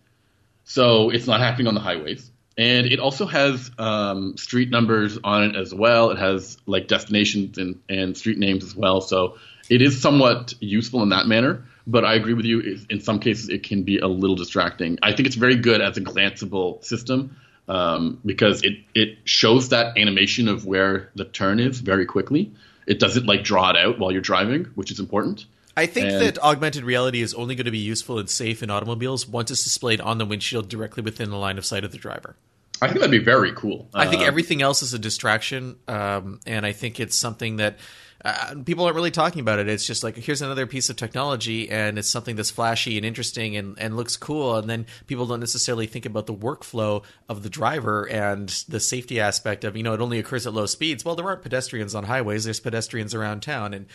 [0.63, 2.31] so it's not happening on the highways.
[2.57, 6.11] And it also has um, street numbers on it as well.
[6.11, 9.01] It has like destinations and, and street names as well.
[9.01, 9.37] So
[9.69, 11.65] it is somewhat useful in that manner.
[11.87, 12.77] But I agree with you.
[12.89, 14.99] In some cases, it can be a little distracting.
[15.01, 17.35] I think it's very good as a glanceable system
[17.67, 22.51] um, because it it shows that animation of where the turn is very quickly.
[22.87, 25.45] It doesn't like draw it out while you're driving, which is important.
[25.77, 28.69] I think And- that augmented reality is only going to be useful and safe in
[28.69, 31.97] automobiles once it's displayed on the windshield directly within the line of sight of the
[31.97, 32.35] driver.
[32.81, 33.87] I think that'd be very cool.
[33.93, 37.77] I think Uh, everything else is a distraction, um, and I think it's something that
[38.23, 39.67] uh, people aren't really talking about it.
[39.67, 43.55] It's just like here's another piece of technology, and it's something that's flashy and interesting
[43.55, 47.49] and, and looks cool, and then people don't necessarily think about the workflow of the
[47.49, 51.03] driver and the safety aspect of you know it only occurs at low speeds.
[51.03, 53.87] Well, there aren't pedestrians on highways; there's pedestrians around town, and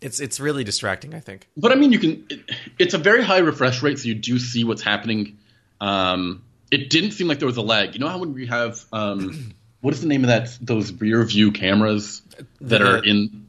[0.00, 1.14] it's it's really distracting.
[1.14, 1.48] I think.
[1.56, 2.26] But I mean, you can.
[2.30, 5.38] It, it's a very high refresh rate, so you do see what's happening.
[5.80, 7.94] Um, it didn't seem like there was a lag.
[7.94, 10.56] You know how when we have um, what is the name of that?
[10.60, 12.22] Those rear view cameras
[12.60, 13.46] that The- are in.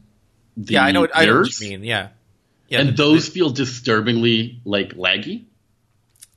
[0.58, 1.02] The Yeah, I know.
[1.02, 1.84] What, I know what you mean.
[1.84, 2.10] Yeah,
[2.68, 2.80] yeah.
[2.82, 5.46] and the- those feel disturbingly like laggy.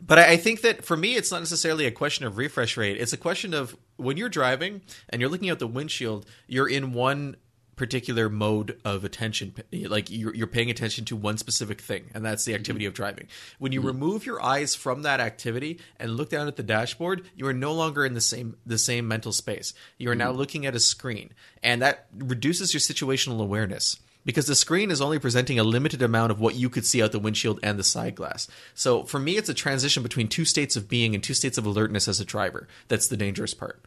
[0.04, 2.96] But I I think that for me, it's not necessarily a question of refresh rate.
[3.00, 6.92] It's a question of when you're driving and you're looking out the windshield, you're in
[6.92, 7.36] one
[7.82, 9.52] particular mode of attention.
[9.72, 12.60] Like you're, you're paying attention to one specific thing, and that's the mm-hmm.
[12.60, 13.26] activity of driving.
[13.58, 13.88] When you mm-hmm.
[13.88, 17.72] remove your eyes from that activity and look down at the dashboard, you are no
[17.72, 19.74] longer in the same the same mental space.
[19.98, 20.38] You are now mm-hmm.
[20.38, 25.18] looking at a screen, and that reduces your situational awareness because the screen is only
[25.18, 28.14] presenting a limited amount of what you could see out the windshield and the side
[28.14, 28.46] glass.
[28.74, 31.66] So for me, it's a transition between two states of being and two states of
[31.66, 32.68] alertness as a driver.
[32.86, 33.84] That's the dangerous part.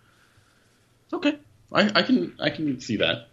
[1.14, 1.38] Okay,
[1.72, 3.30] I, I can I can see that.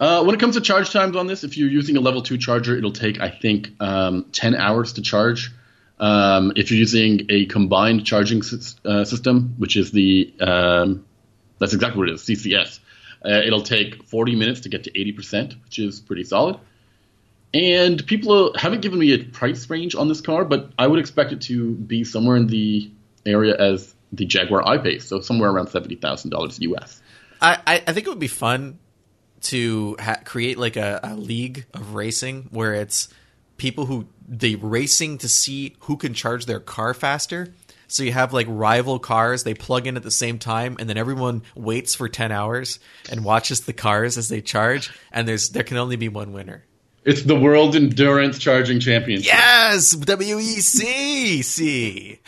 [0.00, 2.38] Uh, when it comes to charge times on this, if you're using a level two
[2.38, 5.52] charger, it'll take I think um, ten hours to charge.
[5.98, 11.04] Um, if you're using a combined charging sys- uh, system, which is the um,
[11.58, 12.80] that's exactly what it is, CCS,
[13.22, 16.56] uh, it'll take 40 minutes to get to 80%, which is pretty solid.
[17.52, 21.32] And people haven't given me a price range on this car, but I would expect
[21.32, 22.90] it to be somewhere in the
[23.26, 27.02] area as the Jaguar I-Pace, so somewhere around seventy thousand dollars US.
[27.42, 28.78] I I think it would be fun
[29.42, 33.08] to ha- create like a, a league of racing where it's
[33.56, 37.52] people who they racing to see who can charge their car faster.
[37.88, 40.96] So you have like rival cars, they plug in at the same time, and then
[40.96, 42.78] everyone waits for ten hours
[43.10, 46.64] and watches the cars as they charge, and there's there can only be one winner.
[47.04, 49.26] It's the World Endurance Charging Championship.
[49.32, 51.42] Yes, WEC.
[51.42, 52.20] See,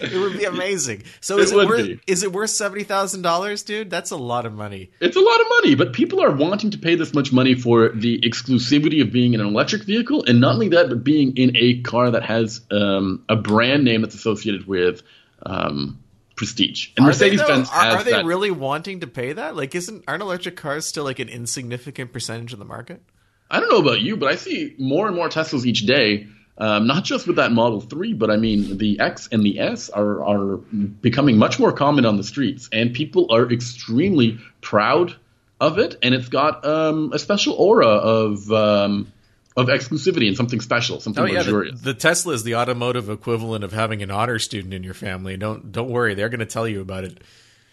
[0.00, 1.04] it would be amazing.
[1.20, 2.00] So is It it, worth be.
[2.06, 3.88] is it worth seventy thousand dollars, dude?
[3.90, 4.90] That's a lot of money.
[5.00, 7.90] It's a lot of money, but people are wanting to pay this much money for
[7.90, 11.52] the exclusivity of being in an electric vehicle, and not only that, but being in
[11.56, 15.02] a car that has um, a brand name that's associated with
[15.46, 15.98] um,
[16.40, 16.88] prestige.
[16.96, 17.68] And Are they, Mercedes Benz?
[17.68, 18.24] Are, are they that.
[18.24, 19.54] really wanting to pay that?
[19.56, 23.02] Like, isn't aren't electric cars still like an insignificant percentage of the market?
[23.50, 26.28] I don't know about you, but I see more and more Teslas each day.
[26.56, 29.90] Um, not just with that Model 3, but I mean the X and the S
[29.90, 35.14] are, are becoming much more common on the streets, and people are extremely proud
[35.60, 39.12] of it, and it's got um, a special aura of um,
[39.60, 41.80] of exclusivity and something special, something Oh yeah, the, luxurious.
[41.80, 45.36] the Tesla is the automotive equivalent of having an honor student in your family.
[45.36, 47.18] Don't don't worry, they're going to tell you about it.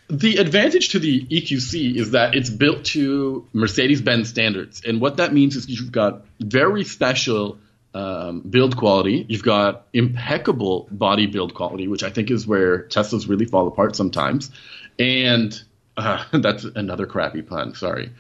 [0.10, 4.82] The advantage to the EQC is that it's built to Mercedes Benz standards.
[4.86, 7.58] And what that means is you've got very special
[7.93, 9.26] um, build quality.
[9.28, 13.97] You've got impeccable body build quality, which I think is where Teslas really fall apart
[13.97, 14.50] sometimes.
[14.97, 15.60] And
[15.97, 17.76] uh, that's another crappy pun.
[17.76, 18.12] Sorry.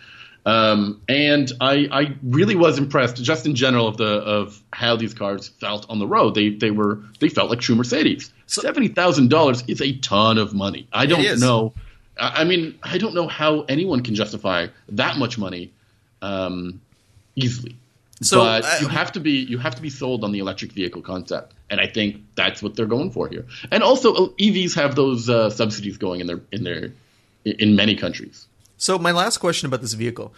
[0.47, 5.13] Um, and I, I really was impressed, just in general, of the of how these
[5.13, 6.35] cars felt on the road.
[6.35, 8.31] They they were they felt like true Mercedes.
[8.45, 10.87] So- Seventy thousand dollars is a ton of money.
[10.93, 11.73] I don't know.
[12.17, 15.73] I I mean, I don't know how anyone can justify that much money
[16.21, 16.79] um,
[17.35, 17.75] easily.
[18.21, 20.71] So, but uh, you have to be you have to be sold on the electric
[20.71, 23.45] vehicle concept, and I think that's what they're going for here.
[23.69, 26.93] And also, uh, EVs have those uh, subsidies going in their in their
[27.43, 28.47] in many countries.
[28.77, 30.33] So my last question about this vehicle: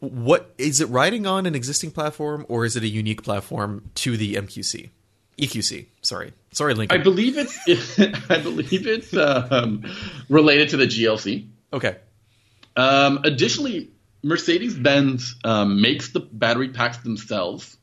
[0.00, 4.16] What is it riding on an existing platform, or is it a unique platform to
[4.16, 4.90] the MQC,
[5.38, 5.86] EQC?
[6.02, 7.00] Sorry, sorry, Lincoln.
[7.00, 7.58] I believe it's
[8.30, 9.84] I believe it's um,
[10.28, 11.46] related to the GLC.
[11.72, 11.96] okay,
[12.76, 13.90] Um, additionally,
[14.22, 17.76] Mercedes Benz um, makes the battery packs themselves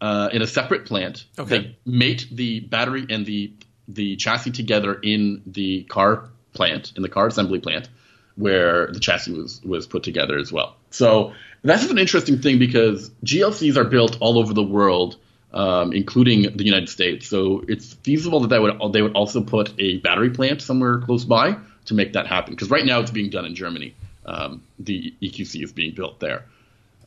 [0.00, 1.24] uh, in a separate plant.
[1.38, 1.58] Okay.
[1.58, 3.52] They mate the battery and the
[3.88, 7.88] the chassis together in the car plant, in the car assembly plant,
[8.38, 10.76] where the chassis was was put together as well.
[10.90, 15.16] So that's an interesting thing because GLCs are built all over the world,
[15.52, 17.26] um, including the United States.
[17.26, 21.24] So it's feasible that they would they would also put a battery plant somewhere close
[21.24, 22.54] by to make that happen.
[22.54, 23.94] Because right now it's being done in Germany.
[24.24, 26.44] Um, the EQC is being built there.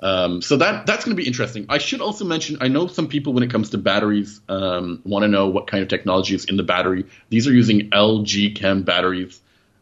[0.01, 1.67] Um, so that that's going to be interesting.
[1.69, 5.23] I should also mention, I know some people when it comes to batteries um, want
[5.23, 7.05] to know what kind of technology is in the battery.
[7.29, 9.39] These are using LG Chem batteries,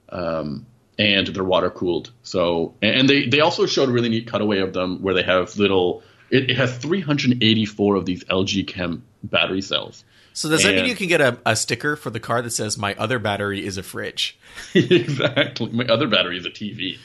[0.09, 0.65] um,
[0.99, 2.11] and they're water cooled.
[2.21, 5.57] So and they they also showed a really neat cutaway of them where they have
[5.57, 6.03] little.
[6.29, 10.03] It, it has 384 of these LG Chem battery cells.
[10.33, 12.77] so does that mean you can get a, a sticker for the car that says
[12.77, 14.37] "My other battery is a fridge"?
[14.75, 15.71] exactly.
[15.71, 16.99] My other battery is a TV.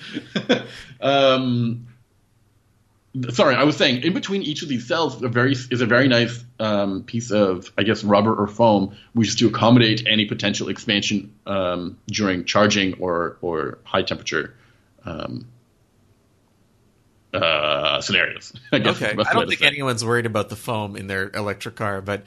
[1.01, 1.87] um,
[3.31, 6.09] sorry, I was saying in between each of these cells a very is a very
[6.09, 10.69] nice um, piece of I guess rubber or foam, which is to accommodate any potential
[10.69, 14.55] expansion um, during charging or or high temperature.
[15.05, 15.47] Um,
[17.33, 18.53] uh, scenarios.
[18.73, 21.75] I guess Okay, I don't think say anyone's worried about the foam in their electric
[21.75, 22.23] car, but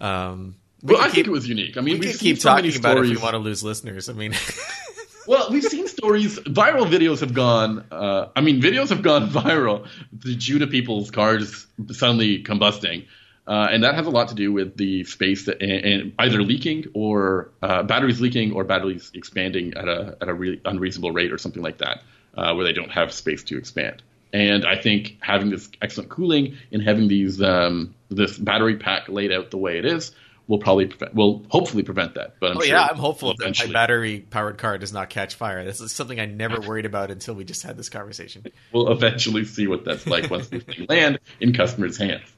[0.00, 1.76] um, we Well, I keep, think it was unique.
[1.78, 3.62] I mean, we can keep so talking about it if we stories- want to lose
[3.64, 4.08] listeners.
[4.10, 4.32] I mean,
[5.26, 6.38] Well, we've seen stories.
[6.38, 7.84] Viral videos have gone.
[7.90, 9.86] Uh, I mean, videos have gone viral
[10.18, 13.06] due to people's cars suddenly combusting,
[13.46, 16.42] uh, and that has a lot to do with the space that, and, and either
[16.42, 21.32] leaking or uh, batteries leaking or batteries expanding at a at a really unreasonable rate
[21.32, 22.02] or something like that,
[22.36, 24.02] uh, where they don't have space to expand.
[24.32, 29.30] And I think having this excellent cooling and having these um, this battery pack laid
[29.30, 30.12] out the way it is
[30.52, 32.34] will probably prevent, will hopefully prevent that.
[32.38, 35.34] But I'm oh sure yeah, I'm hopeful that my battery powered car does not catch
[35.34, 35.64] fire.
[35.64, 38.44] This is something I never worried about until we just had this conversation.
[38.70, 42.30] we'll eventually see what that's like once things land in customers' hands.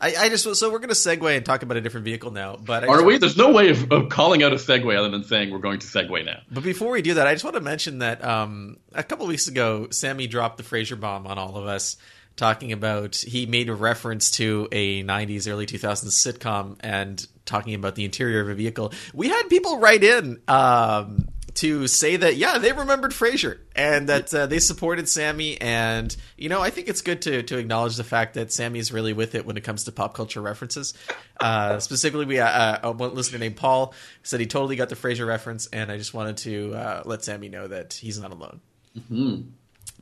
[0.00, 2.56] I, I just so we're going to segue and talk about a different vehicle now.
[2.56, 3.18] But I Are we?
[3.18, 5.86] There's no way of, of calling out a segue other than saying we're going to
[5.86, 6.40] segue now.
[6.50, 9.46] But before we do that, I just want to mention that um, a couple weeks
[9.46, 11.96] ago, Sammy dropped the Frasier bomb on all of us,
[12.34, 17.94] talking about he made a reference to a '90s, early 2000s sitcom and talking about
[17.94, 18.92] the interior of a vehicle.
[19.14, 24.32] We had people write in um, to say that yeah, they remembered Frasier and that
[24.34, 25.60] uh, they supported Sammy.
[25.60, 29.12] And you know, I think it's good to to acknowledge the fact that Sammy's really
[29.12, 30.94] with it when it comes to pop culture references.
[31.40, 35.26] Uh, specifically, we uh, uh, one listener named Paul said he totally got the Frasier
[35.26, 38.60] reference, and I just wanted to uh, let Sammy know that he's not alone.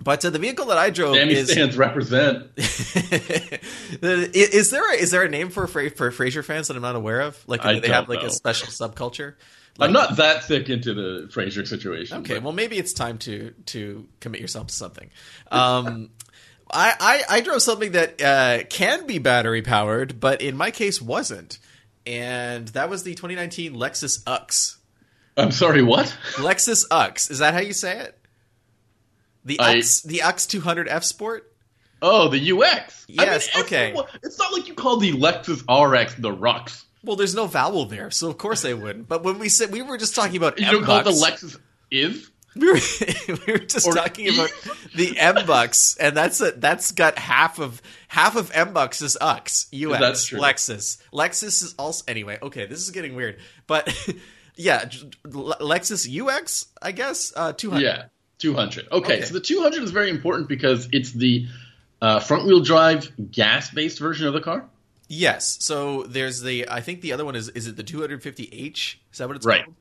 [0.02, 2.50] But uh, the vehicle that I drove Sammy is stands represent.
[2.56, 6.96] is there a, is there a name for Fra- for Frasier fans that I'm not
[6.96, 7.42] aware of?
[7.46, 8.28] Like I do they have like know.
[8.28, 9.34] a special subculture?
[9.78, 12.18] I'm not that thick into the Frasier situation.
[12.18, 15.10] Okay, but- well maybe it's time to to commit yourself to something.
[15.50, 16.10] Um,
[16.72, 21.02] I, I I drove something that uh, can be battery powered, but in my case
[21.02, 21.58] wasn't,
[22.06, 24.78] and that was the 2019 Lexus UX.
[25.36, 25.82] I'm sorry.
[25.82, 26.16] What?
[26.34, 28.16] Lexus UX is that how you say it?
[29.44, 31.46] The I- UX the X 200 F Sport.
[32.02, 33.04] Oh, the UX.
[33.08, 33.94] Yes, it's- okay.
[34.22, 36.84] It's not like you call the Lexus RX the Rux.
[37.02, 39.08] Well, there's no vowel there, so of course they wouldn't.
[39.08, 41.58] But when we said we were just talking about You don't call the Lexus
[41.90, 42.30] IS.
[42.56, 42.78] We were,
[43.46, 44.34] we were just Or talking E?
[44.34, 44.50] about
[44.96, 49.16] the M bucks, and that's a, that's got half of half of M bucks is
[49.20, 50.40] UX, UX, That's true.
[50.40, 50.98] Lexus.
[51.12, 52.38] Lexus is also anyway.
[52.42, 53.88] Okay, this is getting weird, but
[54.56, 54.84] yeah,
[55.24, 57.32] Lexus UX, I guess.
[57.36, 57.84] Uh, two hundred.
[57.86, 58.02] Yeah,
[58.40, 58.88] 200.
[58.90, 59.22] Okay, Okay.
[59.24, 61.46] so the 200 is very important because it's the
[62.02, 64.64] uh, front wheel drive gas based version of the car.
[65.08, 65.58] Yes.
[65.60, 68.96] So there's the I think the other one is is it the 250H?
[69.12, 69.64] Is that what it's Right.
[69.64, 69.76] called?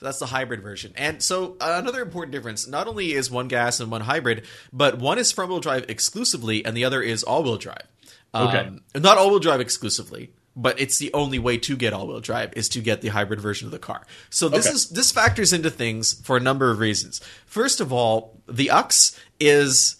[0.00, 0.92] So that's the hybrid version.
[0.96, 4.98] And so uh, another important difference: not only is one gas and one hybrid, but
[4.98, 7.86] one is front wheel drive exclusively, and the other is all wheel drive.
[8.34, 8.58] Okay.
[8.58, 12.20] Um, not all wheel drive exclusively, but it's the only way to get all wheel
[12.20, 14.06] drive is to get the hybrid version of the car.
[14.30, 14.74] So this Okay.
[14.74, 17.20] is this factors into things for a number of reasons.
[17.46, 19.96] First of all, the UX is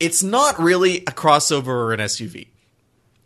[0.00, 2.48] it's not really a crossover or an SUV.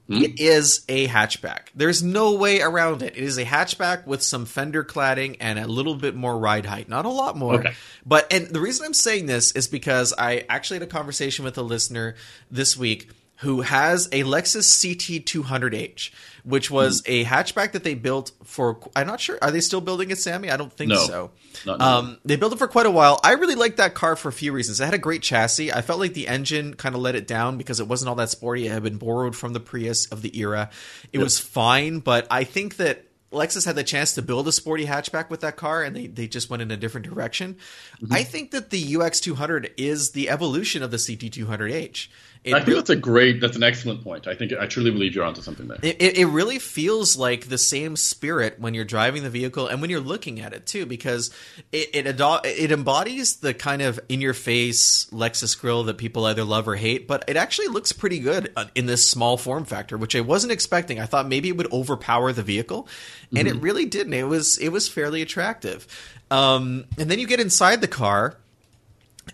[0.09, 0.23] Hmm?
[0.23, 1.69] It is a hatchback.
[1.75, 3.17] There's no way around it.
[3.17, 6.89] It is a hatchback with some fender cladding and a little bit more ride height.
[6.89, 7.55] Not a lot more.
[7.61, 7.75] Okay.
[8.05, 11.59] But and the reason I'm saying this is because I actually had a conversation with
[11.59, 12.15] a listener
[12.51, 16.11] this week who has a Lexus CT200H,
[16.45, 17.13] which was Hmm.
[17.13, 18.79] a hatchback that they built for.
[18.95, 19.39] I'm not sure.
[19.43, 20.51] Are they still building it, Sammy?
[20.51, 21.07] I don't think No.
[21.07, 21.31] so.
[21.69, 23.21] Um, they built it for quite a while.
[23.25, 24.81] I really liked that car for a few reasons.
[24.81, 25.73] It had a great chassis.
[25.73, 28.31] I felt like the engine kind of let it down because it wasn't all that
[28.31, 28.67] sporty.
[28.67, 30.71] It had been borrowed from the Prius of the era.
[31.13, 34.87] It was fine, but I think that Lexus had the chance to build a sporty
[34.87, 37.57] hatchback with that car, and they, they just went in a different direction.
[38.01, 38.13] Mm-hmm.
[38.15, 42.07] I think that the UX200 is the evolution of the CT200H.
[42.45, 43.41] It I think really- that's a great.
[43.41, 44.27] That's an excellent point.
[44.27, 45.79] I think I truly believe you're onto something there.
[45.83, 49.91] it, it, really feels like the same spirit when you're driving the vehicle and when
[49.91, 51.31] you're looking at it too, because
[51.73, 56.25] it it, ado- it embodies the kind of in your face Lexus grill that people
[56.27, 59.65] either love or hate, but it actually looks pretty good uh, in this small form
[59.65, 61.01] factor, which I wasn't expecting.
[61.01, 62.89] I thought maybe it would overpower the vehicle,
[63.35, 64.15] and it really didn't.
[64.15, 65.87] It was it was fairly attractive.
[66.31, 68.37] Um, and then you get inside the car.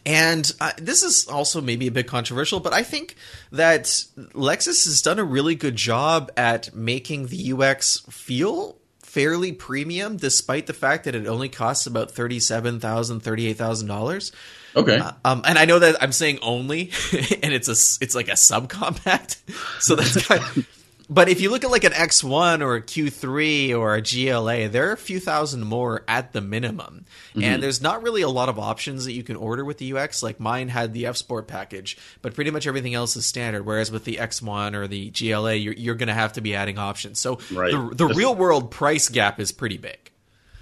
[0.05, 3.14] And uh, this is also maybe a bit controversial, but I think
[3.52, 10.16] that Lexus has done a really good job at making the UX feel fairly premium,
[10.16, 14.33] despite the fact that it only costs about thirty-seven thousand, thirty-eight thousand dollars.
[14.74, 14.98] Okay.
[15.24, 16.90] Um, and I know that I'm saying only,
[17.42, 19.37] and it's a it's like a subcompact,
[19.81, 20.42] so that's kind.
[20.42, 24.69] Of, but if you look at like an X1 or a Q3 or a GLA,
[24.69, 27.05] there are a few thousand more at the minimum,
[27.41, 30.23] and there's not really a lot of options that you can order with the UX.
[30.23, 33.65] Like mine had the F Sport package, but pretty much everything else is standard.
[33.67, 36.79] Whereas with the X1 or the GLA, you're, you're going to have to be adding
[36.79, 37.19] options.
[37.19, 37.73] So Right.
[37.73, 39.99] the the real world price gap is pretty big.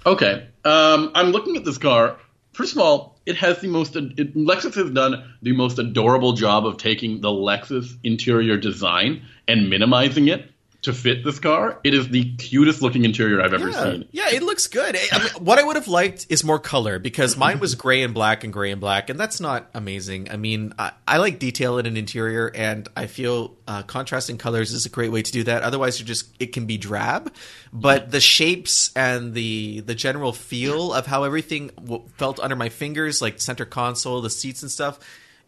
[0.05, 0.47] Okay.
[0.65, 2.17] Um, I'm looking at this car.
[2.53, 3.95] First of all, it has the most.
[3.95, 9.69] It, Lexus has done the most adorable job of taking the Lexus interior design and
[9.69, 10.49] minimizing it
[10.83, 11.79] to fit this car.
[11.83, 14.07] It is the cutest looking interior I've ever Yeah, seen.
[14.11, 14.97] yeah, it looks good.
[15.11, 18.15] I mean, what I would have liked is more color because mine was gray and
[18.15, 20.31] black and gray and black, and that's not amazing.
[20.31, 24.73] I mean, I, I like detail in an interior, and I feel uh, contrasting colors
[24.73, 25.61] is a great way to do that.
[25.61, 27.31] Otherwise, you just it can be drab.
[27.71, 32.69] But the shapes and the the general feel of how everything w- felt under my
[32.69, 34.97] fingers, like center console, the seats and stuff,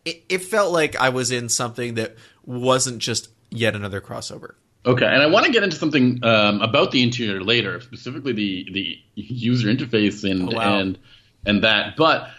[0.06, 2.16] it, it felt like I was in something that
[2.46, 4.54] wasn't just yet another crossover.
[4.86, 8.68] Okay, and I want to get into something um, about the interior later, specifically the
[8.72, 10.80] the user interface and Oh, wow.
[10.80, 11.00] and
[11.46, 11.96] and that.
[11.96, 12.30] But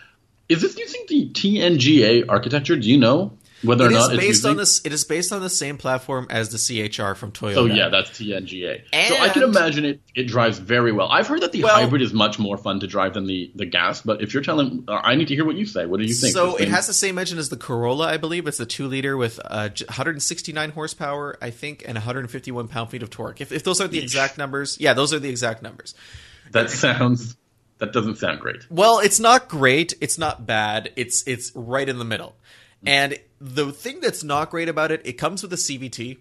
[0.48, 2.76] is this using the TNGA architecture?
[2.76, 3.33] Do you know
[3.64, 4.81] whether or It is not it's based on this.
[4.85, 7.57] It is based on the same platform as the CHR from Toyota.
[7.57, 8.83] Oh yeah, that's TNGA.
[9.09, 10.00] so I can imagine it.
[10.14, 11.09] It drives very well.
[11.09, 13.66] I've heard that the Well- hybrid is much more fun to drive than the the
[13.66, 14.03] gas.
[14.03, 15.87] But if you're telling, uh, I need to hear what you say.
[15.87, 16.33] What do you think?
[16.35, 18.46] So it has the same engine as the Corolla, I believe.
[18.46, 23.11] It's a two liter with uh, 169 horsepower, I think, and 151 pound feet of
[23.11, 23.40] torque.
[23.40, 25.94] If, if those are the exact numbers, yeah, those are the exact numbers.
[26.53, 27.37] that sounds.
[27.79, 28.64] That doesn't sound great.
[28.70, 29.94] Well, it's not great.
[30.00, 30.92] It's not bad.
[30.94, 32.37] It's it's right in the middle.
[32.87, 36.18] And the thing that's not great about it, it comes with a CVT.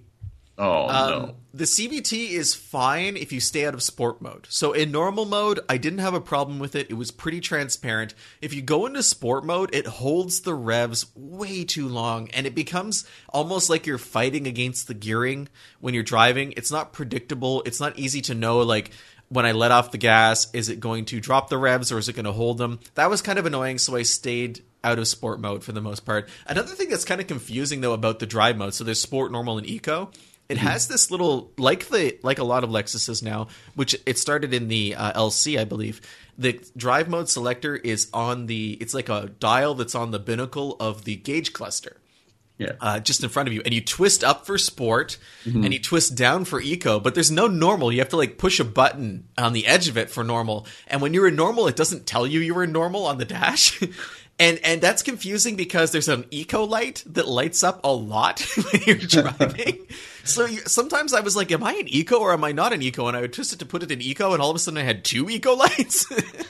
[0.56, 1.36] Oh Um, no.
[1.56, 4.46] The CVT is fine if you stay out of sport mode.
[4.50, 6.92] So in normal mode, I didn't have a problem with it.
[6.92, 8.14] It was pretty transparent.
[8.40, 12.54] If you go into sport mode, it holds the revs way too long and it
[12.54, 15.50] becomes almost like you're fighting against the gearing
[15.80, 16.54] when you're driving.
[16.56, 17.64] It's not predictable.
[17.66, 18.92] It's not easy to know like
[19.30, 22.10] when I let off the gas, is it going to drop the revs or is
[22.10, 22.80] it going to hold them?
[22.94, 26.02] That was kind of annoying, so I stayed out of sport mode for the most
[26.06, 26.28] part.
[26.48, 29.58] Another thing that's kind of confusing though about the drive mode, so there's sport, normal,
[29.58, 30.12] and eco.
[30.50, 34.54] It has this little like the like a lot of Lexuses now, which it started
[34.54, 36.02] in the uh, LC, I believe.
[36.38, 40.76] The drive mode selector is on the it's like a dial that's on the binnacle
[40.82, 41.96] of the gauge cluster
[42.58, 42.74] Yeah.
[42.82, 46.16] uh, just in front of you, and you twist up for sport and you twist
[46.16, 47.92] down for eco, but there's no normal.
[47.92, 50.68] You have to like push a button on the edge of it for normal.
[50.88, 53.80] And when you're in normal, it doesn't tell you you're in normal on the dash.
[54.44, 58.42] and and that's confusing because there's an eco light that lights up a lot
[58.72, 59.88] when you're driving.
[60.26, 62.82] so you, sometimes I was like, "Am I an eco or am I not an
[62.82, 64.60] eco?" And I would twist it to put it in eco, and all of a
[64.60, 66.06] sudden I had two eco lights.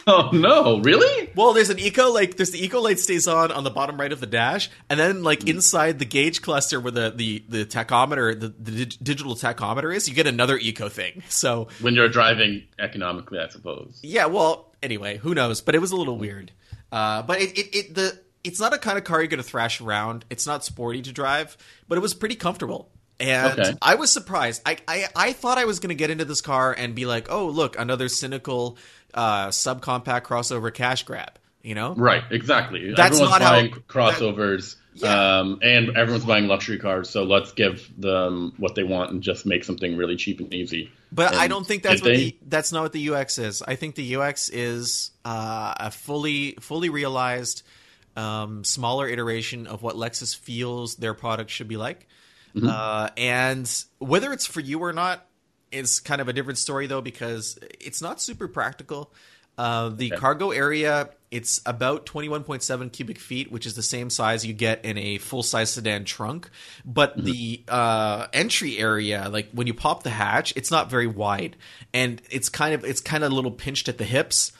[0.07, 1.29] oh no, really?
[1.35, 4.11] well, there's an eco like there's the eco light stays on on the bottom right
[4.11, 5.49] of the dash, and then like hmm.
[5.49, 10.09] inside the gauge cluster where the the the tachometer the, the dig- digital tachometer is,
[10.09, 11.21] you get another eco thing.
[11.29, 13.99] So When you're driving economically, I suppose.
[14.01, 15.61] yeah, well, anyway, who knows?
[15.61, 16.21] But it was a little hmm.
[16.21, 16.51] weird.
[16.93, 19.49] Uh, but it, it, it the it's not a kind of car you're going to
[19.49, 20.25] thrash around.
[20.29, 22.89] It's not sporty to drive, but it was pretty comfortable.
[23.19, 23.73] And Okay.
[23.81, 24.61] I was surprised.
[24.65, 27.31] I, I I thought I was going to get into this car and be like,
[27.31, 28.77] oh look, another cynical
[29.13, 31.39] uh, subcompact crossover cash grab.
[31.63, 32.93] You know, Right, exactly.
[32.93, 35.39] That's everyone's not how- buying crossovers, Yeah.
[35.39, 37.09] um, and everyone's buying luxury cars.
[37.09, 40.91] So let's give them what they want and just make something really cheap and easy.
[41.11, 42.17] But And I don't think that's what they?
[42.17, 43.61] the, that's not what the UX is.
[43.61, 47.63] I think the UX is uh, a fully fully realized
[48.17, 52.07] um, smaller iteration of what Lexus feels their product should be like.
[52.55, 52.67] Mm-hmm.
[52.67, 55.25] Uh, and whether it's for you or not
[55.71, 59.13] is kind of a different story though because it's not super practical.
[59.57, 60.19] Uh, the Okay.
[60.19, 64.99] cargo area it's about 21.7 cubic feet, which is the same size you get in
[64.99, 66.49] a full size sedan trunk.
[66.85, 67.25] But Mm-hmm.
[67.25, 71.55] the uh, entry area, like when you pop the hatch, it's not very wide,
[71.91, 74.51] and it's kind of it's kind of a little pinched at the hips.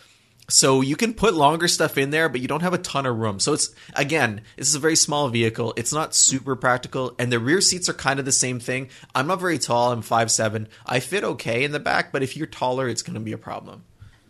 [0.49, 3.17] So you can put longer stuff in there, but you don't have a ton of
[3.17, 3.39] room.
[3.39, 5.73] So it's again, this is a very small vehicle.
[5.77, 8.89] It's not super practical, and the rear seats are kind of the same thing.
[9.13, 9.91] I'm not very tall.
[9.91, 10.67] I'm 5'7".
[10.87, 13.37] I fit okay in the back, but if you're taller, it's going to be a
[13.37, 13.83] problem.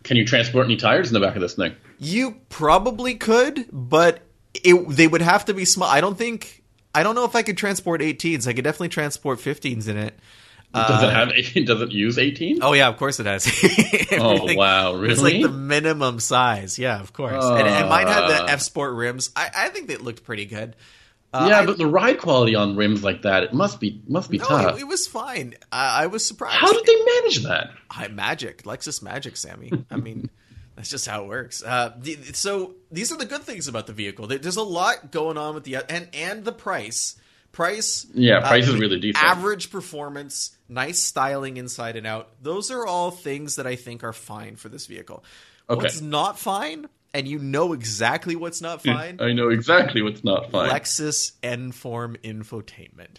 [0.04, 1.74] Can you transport any tires in the back of this thing?
[1.98, 4.20] You probably could, but
[4.62, 5.88] it they would have to be small.
[5.88, 6.62] I don't think.
[6.94, 8.46] I don't know if I could transport 18s.
[8.46, 10.14] I could definitely transport 15s in it.
[10.72, 11.28] Does it have?
[11.66, 12.58] Does it use 18?
[12.62, 13.46] Oh yeah, of course it has.
[14.16, 16.78] Oh, wow, It's like the minimum size.
[16.78, 17.44] Yeah, of course.
[17.44, 18.46] and, and mine had the Uh.
[18.48, 19.30] F Sport rims.
[19.34, 20.76] I, I think they looked pretty good.
[21.34, 24.30] Uh, yeah, I- but the ride quality on rims like that, it must be must
[24.30, 24.76] be no, tough.
[24.76, 25.54] it, it was fine.
[25.72, 26.56] I, I was surprised.
[26.56, 27.70] How did they manage that?
[27.90, 29.72] I magic, Lexus magic, Sammy.
[29.90, 30.30] I mean,
[30.76, 31.62] that's just how it works.
[31.62, 34.26] Uh, the, so these are the good things about the vehicle.
[34.26, 37.16] There- There's a lot going on with the and and the price.
[37.52, 39.24] Price, Yeah, price uh, is really decent.
[39.24, 42.30] Average performance, nice styling inside and out.
[42.42, 45.22] Those are all things that I think are fine for this vehicle.
[45.70, 45.82] Okay.
[45.82, 49.18] What's not fine, and you know exactly what's not fine.
[49.20, 50.68] I know exactly what's not fine.
[50.70, 53.16] Lexus Enform infotainment.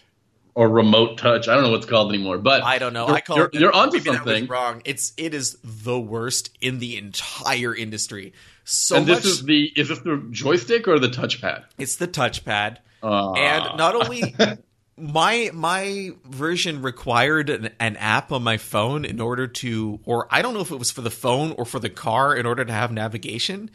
[0.54, 1.48] or remote touch.
[1.48, 3.06] I don't know what's called anymore, but I don't know.
[3.08, 4.46] You're, I call you're, it, you're onto maybe that was something.
[4.46, 4.82] wrong.
[4.84, 8.32] It's it is the worst in the entire industry.
[8.64, 9.22] So and much.
[9.22, 11.64] this is the is this the joystick or the touchpad?
[11.78, 13.32] it's the touchpad, Ah.
[13.34, 14.34] and not only
[14.98, 20.42] my my version required an, an app on my phone in order to, or I
[20.42, 22.72] don't know if it was for the phone or for the car in order to
[22.72, 23.70] have navigation.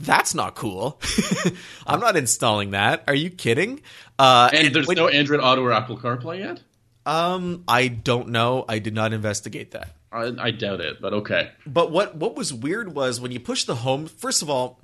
[0.00, 1.00] That's not cool.
[1.86, 3.04] I'm not installing that.
[3.06, 3.82] Are you kidding?
[4.18, 6.60] Uh, And, there's when- no Android Auto or Apple CarPlay yet.
[7.06, 8.64] um, I don't know.
[8.68, 9.94] I did not investigate that.
[10.10, 11.50] I, I doubt it, but okay.
[11.66, 14.06] But what what was weird was when you push the home.
[14.06, 14.78] First of all,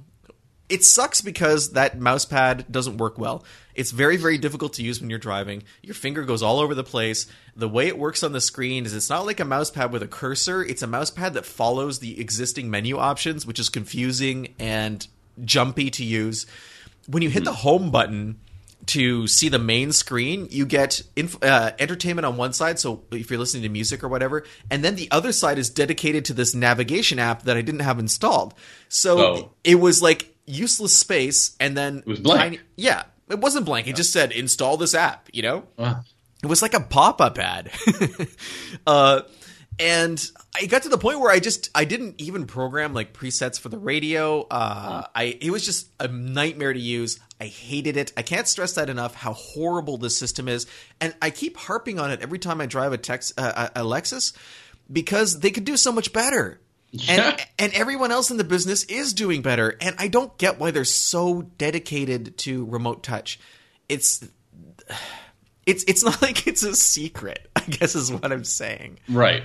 [0.68, 3.44] it sucks because that mouse pad doesn't work well.
[3.74, 5.62] It's very very difficult to use when you're driving.
[5.82, 7.26] Your finger goes all over the place.
[7.56, 10.02] The way it works on the screen is it's not like a mouse pad with
[10.02, 10.62] a cursor.
[10.64, 15.06] It's a mouse pad that follows the existing menu options, which is confusing and
[15.44, 16.46] jumpy to use.
[17.06, 18.40] When you hit the home button,
[18.86, 22.78] to see the main screen, you get inf- uh, entertainment on one side.
[22.78, 26.24] So if you're listening to music or whatever, and then the other side is dedicated
[26.26, 28.54] to this navigation app that I didn't have installed.
[28.88, 29.50] So Oh.
[29.62, 32.60] it was like useless space, and then it was blank.
[32.76, 33.86] yeah, it wasn't blank.
[33.86, 35.28] It just said install this app.
[35.32, 36.02] You know, Ah.
[36.42, 37.70] it was like a pop-up ad.
[38.86, 39.22] uh,
[39.80, 40.30] and
[40.60, 43.68] I got to the point where I just I didn't even program like presets for
[43.68, 44.42] the radio.
[44.42, 47.20] Uh, I it was just a nightmare to use.
[47.40, 48.12] I hated it.
[48.16, 49.14] I can't stress that enough.
[49.14, 50.66] How horrible this system is,
[51.00, 54.32] and I keep harping on it every time I drive a Tex uh, a Lexus
[54.90, 56.60] because they could do so much better.
[56.90, 57.30] Yeah.
[57.30, 60.70] And and everyone else in the business is doing better, and I don't get why
[60.70, 63.38] they're so dedicated to remote touch.
[63.88, 64.26] It's
[65.66, 67.48] it's it's not like it's a secret.
[67.56, 68.98] I guess is what I'm saying.
[69.08, 69.42] Right.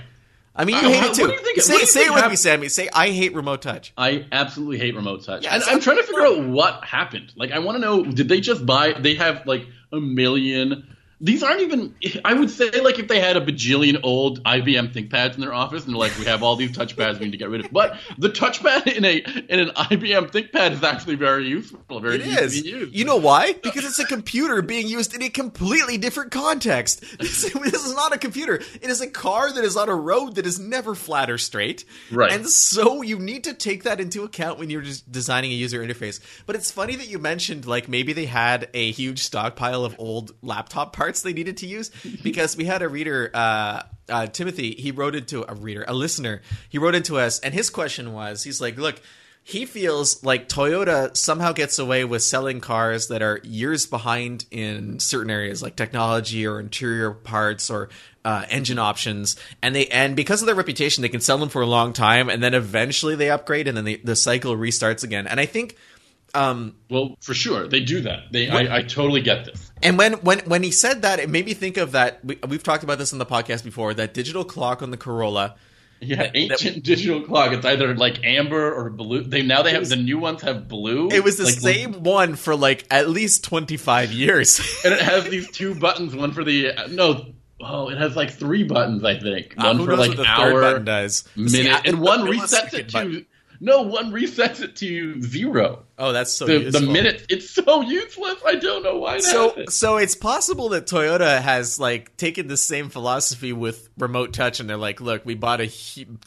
[0.56, 1.26] I mean, you Uh, hate it too.
[1.26, 2.68] what do you think- say say it with me, Sammy.
[2.68, 3.92] Say I hate remote touch.
[3.98, 5.44] I absolutely hate remote touch.
[5.46, 7.32] And I'm trying to figure out what happened.
[7.36, 11.42] Like, I want to know did they just buy, they have like a million these
[11.42, 11.94] aren't even.
[12.24, 15.84] I would say like if they had a bajillion old IBM ThinkPads in their office,
[15.84, 17.70] and they're like, we have all these touchpads we need to get rid of.
[17.70, 22.26] But the touchpad in a in an IBM ThinkPad is actually very useful, very It
[22.26, 22.92] easy to use.
[22.92, 23.52] You know why?
[23.52, 27.00] Because it's a computer being used in a completely different context.
[27.18, 28.56] This, this is not a computer.
[28.56, 31.84] It is a car that is on a road that is never flat or straight.
[32.10, 32.32] Right.
[32.32, 35.80] And so you need to take that into account when you're just designing a user
[35.80, 36.20] interface.
[36.44, 40.34] But it's funny that you mentioned like maybe they had a huge stockpile of old
[40.42, 41.90] laptop parts they needed to use
[42.22, 46.42] because we had a reader uh uh, Timothy, he wrote into a reader, a listener.
[46.68, 49.00] He wrote into us, and his question was, he's like, "Look,
[49.46, 54.98] he feels like Toyota somehow gets away with selling cars that are years behind in
[54.98, 57.90] certain areas like technology or interior parts or
[58.24, 61.60] uh, engine options and they and because of their reputation they can sell them for
[61.60, 65.26] a long time and then eventually they upgrade and then they, the cycle restarts again
[65.26, 65.76] and i think
[66.34, 68.24] um, well, for sure they do that.
[68.32, 69.70] They, I, I totally get this.
[69.84, 72.62] And when when when he said that it made me think of that we, we've
[72.62, 75.54] talked about this in the podcast before that digital clock on the corolla
[76.00, 77.52] Yeah, That- ancient digital clock.
[77.52, 79.22] It's either like amber or blue.
[79.22, 81.08] They now they have the new ones have blue.
[81.10, 85.24] it was the like, same one for like at least 25 years and it has
[85.28, 86.14] these two buttons.
[86.14, 87.32] One for the no.
[87.60, 89.04] Oh, it has like three buttons.
[89.04, 92.22] I think Uh, one who for like hour, button does minute, See, I- and one
[92.26, 93.24] resets it to
[93.60, 93.82] no.
[93.82, 95.84] One resets it to zero.
[95.98, 98.36] oh that's so The, the minute it's so useless.
[98.46, 99.18] I don't know why.
[99.18, 99.70] So it.
[99.70, 104.68] so it's possible that Toyota has like taken the same philosophy with remote touch and
[104.68, 105.68] they're like look we bought a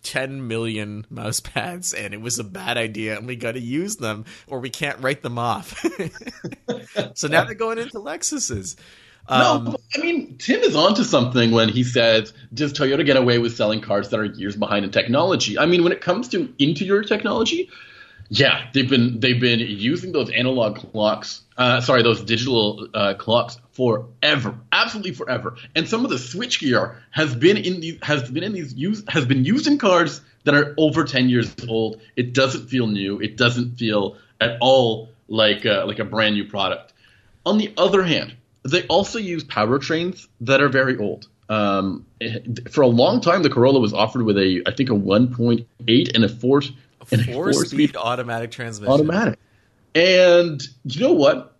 [0.04, 3.98] 10 million mouse pads and it was a bad idea and we got to use
[3.98, 5.84] them or we can't write them off
[7.14, 8.76] so now they're going into Lexuses
[9.28, 13.40] um, no, I mean Tim is onto something when he says, "Does Toyota get away
[13.40, 16.54] with selling cars that are years behind in technology?" I mean, when it comes to
[16.60, 17.70] interior technology,
[18.30, 23.60] yeah, they've been they've been using those analog clocks, uh, sorry, those digital uh, clocks
[23.72, 25.56] forever, absolutely forever.
[25.76, 29.26] And some of the switchgear has been in these has been in these use has
[29.26, 32.02] been used in cars that are over ten years old.
[32.16, 33.20] It doesn't feel new.
[33.20, 36.94] It doesn't feel at all like uh, like a brand new product.
[37.46, 38.37] On the other hand,
[38.72, 41.28] they also use powertrains that are very old.
[41.49, 42.05] Um,
[42.72, 46.24] for a long time, the Corolla was offered with a, I think, a 1.8 and
[46.26, 46.61] a four
[47.11, 49.39] and a four four-speed speed automatic transmission automatic.
[49.95, 51.55] And you know what?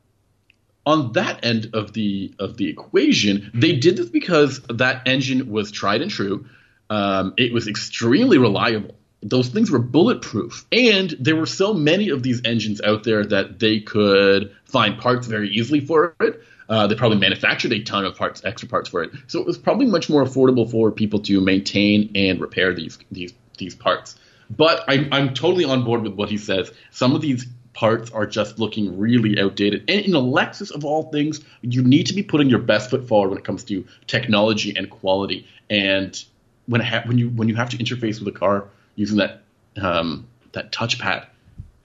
[0.85, 5.71] On that end of the of the equation, they did this because that engine was
[5.71, 6.45] tried and true.
[6.89, 8.95] Um, it was extremely reliable.
[9.21, 13.59] Those things were bulletproof, and there were so many of these engines out there that
[13.59, 16.41] they could find parts very easily for it.
[16.70, 19.57] Uh, they probably manufactured a ton of parts, extra parts for it, so it was
[19.57, 24.15] probably much more affordable for people to maintain and repair these these these parts.
[24.49, 26.72] But I'm I'm totally on board with what he says.
[26.91, 27.47] Some of these
[27.78, 29.88] parts are just looking really outdated.
[29.88, 33.07] And in a Lexus of all things, you need to be putting your best foot
[33.07, 35.47] forward when it comes to technology and quality.
[35.70, 36.20] And
[36.65, 39.43] when ha- when you when you have to interface with a car using that
[39.80, 41.28] um, that touchpad,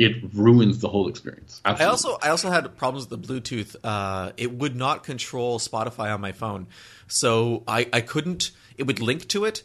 [0.03, 1.61] it ruins the whole experience.
[1.65, 3.77] I also I also had problems with the Bluetooth.
[3.85, 6.67] Uh, it would not control Spotify on my phone,
[7.07, 8.51] so I, I couldn't.
[8.77, 9.63] It would link to it,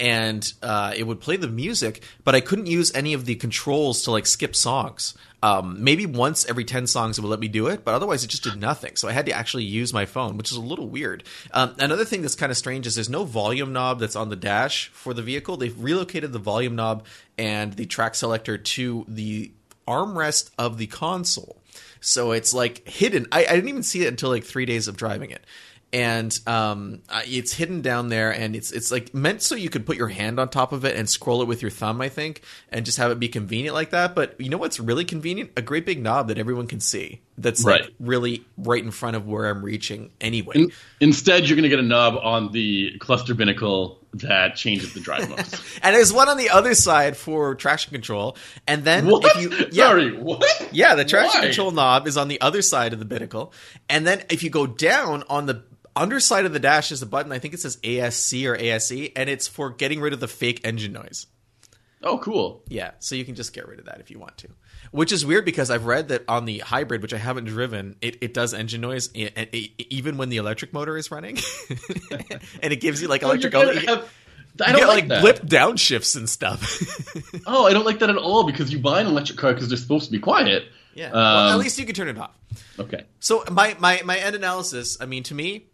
[0.00, 4.02] and uh, it would play the music, but I couldn't use any of the controls
[4.04, 5.14] to like skip songs.
[5.42, 8.28] Um, maybe once every ten songs it would let me do it, but otherwise it
[8.28, 8.96] just did nothing.
[8.96, 11.22] So I had to actually use my phone, which is a little weird.
[11.52, 14.36] Um, another thing that's kind of strange is there's no volume knob that's on the
[14.36, 15.58] dash for the vehicle.
[15.58, 17.04] They've relocated the volume knob
[17.36, 19.52] and the track selector to the
[19.86, 21.60] armrest of the console.
[22.00, 23.26] So it's like hidden.
[23.32, 25.44] I, I didn't even see it until like three days of driving it.
[25.92, 29.96] And um, it's hidden down there, and it's it's like meant so you could put
[29.96, 32.84] your hand on top of it and scroll it with your thumb, I think, and
[32.84, 34.12] just have it be convenient like that.
[34.12, 35.52] But you know what's really convenient?
[35.56, 37.20] A great big knob that everyone can see.
[37.38, 37.90] That's like Right.
[38.00, 40.54] really right in front of where I'm reaching anyway.
[40.56, 45.00] In- instead, you're going to get a knob on the cluster binnacle that changes the
[45.00, 45.78] drive modes.
[45.82, 48.36] and there's one on the other side for traction control,
[48.66, 49.24] and then what?
[49.24, 50.68] if you yeah, Sorry, what?
[50.72, 51.46] Yeah, the traction Why?
[51.46, 53.52] control knob is on the other side of the binnacle.
[53.88, 55.64] And then if you go down on the
[55.96, 59.28] underside of the dash is a button, I think it says ASC or ASE, and
[59.28, 61.26] it's for getting rid of the fake engine noise.
[62.02, 62.62] Oh, cool.
[62.68, 64.48] Yeah, so you can just get rid of that if you want to.
[64.94, 68.18] Which is weird because I've read that on the hybrid, which I haven't driven, it,
[68.20, 71.36] it does engine noise e- e- even when the electric motor is running.
[72.62, 74.08] and it gives you like electric you have-
[74.60, 75.20] I get, don't like, like that.
[75.20, 76.62] blip downshifts and stuff.
[77.46, 79.76] Oh, I don't like that at all because you buy an electric car because they're
[79.78, 80.68] supposed to be quiet.
[80.94, 81.10] yeah.
[81.12, 82.30] well, at Um, least you can turn it off.
[82.78, 83.04] Okay.
[83.18, 84.96] So my, my my end analysis.
[85.00, 85.66] I mean, to me,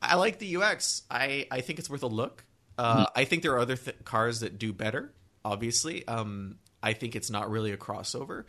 [0.00, 1.02] I like the UX.
[1.10, 2.44] I I think it's worth a look.
[2.78, 5.12] Uh, I think there are other th- cars that do better.
[5.44, 8.44] Obviously, um, I think it's not really a crossover,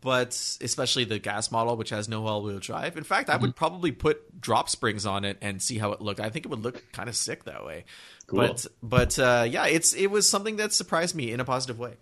[0.00, 2.96] but especially the gas model, which has no all-wheel drive.
[2.96, 6.20] In fact, I would probably put drop springs on it and see how it looked.
[6.20, 7.84] I think it would look kind of sick that way.
[8.26, 8.40] Cool.
[8.40, 11.94] But but uh, yeah, it's it was something that surprised me in a positive way.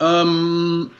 [0.00, 0.94] Um,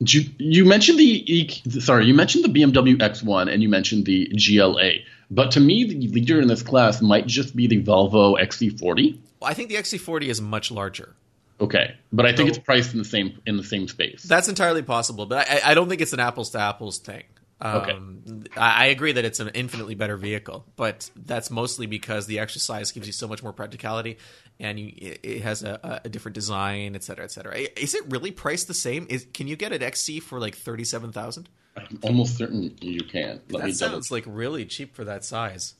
[0.00, 4.92] you, you mentioned the sorry, you mentioned the BMW X1 and you mentioned the GLA,
[5.30, 9.18] but to me, the leader in this class might just be the Volvo XC40.
[9.40, 11.14] Well, I think the XC40 is much larger.
[11.60, 14.22] Okay, but I think So- it's priced in the same in the same space.
[14.22, 17.24] That's entirely possible, but I, I don't think it's an apples to apples thing.
[17.64, 17.92] Okay.
[17.92, 22.38] Um, I, I agree that it's an infinitely better vehicle, but that's mostly because the
[22.38, 24.18] extra size gives you so much more practicality,
[24.60, 24.92] and you,
[25.22, 27.56] it, has a, a different design, et cetera, et cetera.
[27.56, 29.06] Is it really priced the same?
[29.08, 31.48] Is can you get an XC for like thirty seven thousand?
[31.78, 33.40] I'm almost certain you can.
[33.48, 35.74] Let That sounds like really cheap for that size.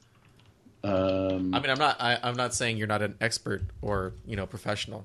[0.83, 2.01] Um, I mean, I'm not.
[2.01, 5.05] I, I'm not saying you're not an expert or you know professional.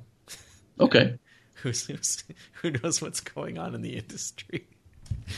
[0.82, 1.18] Okay,
[1.62, 2.24] Who's, who's
[2.54, 4.66] who knows what's going on in the industry?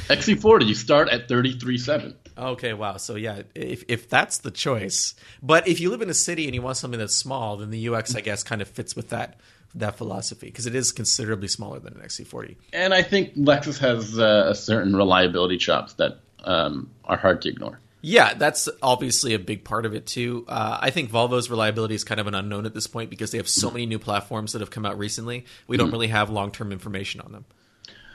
[0.07, 0.67] XC40.
[0.67, 2.15] You start at thirty three seven.
[2.37, 2.97] Okay, wow.
[2.97, 6.55] So yeah, if if that's the choice, but if you live in a city and
[6.55, 9.39] you want something that's small, then the UX I guess kind of fits with that
[9.75, 12.55] that philosophy because it is considerably smaller than an XC40.
[12.71, 17.49] And I think Lexus has uh, a certain reliability chops that um, are hard to
[17.49, 17.79] ignore.
[18.05, 20.43] Yeah, that's obviously a big part of it too.
[20.49, 23.37] Uh, I think Volvo's reliability is kind of an unknown at this point because they
[23.37, 25.45] have so many new platforms that have come out recently.
[25.67, 27.45] We don't really have long term information on them.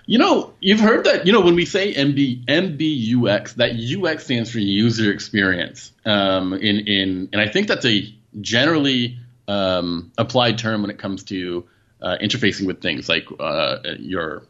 [0.05, 1.26] You know, you've heard that.
[1.26, 5.91] You know, when we say MB MBUX, that UX stands for user experience.
[6.05, 9.18] Um, in in, and I think that's a generally
[9.49, 11.64] um, applied term when it comes to
[12.03, 14.43] uh, interfacing with things like uh, your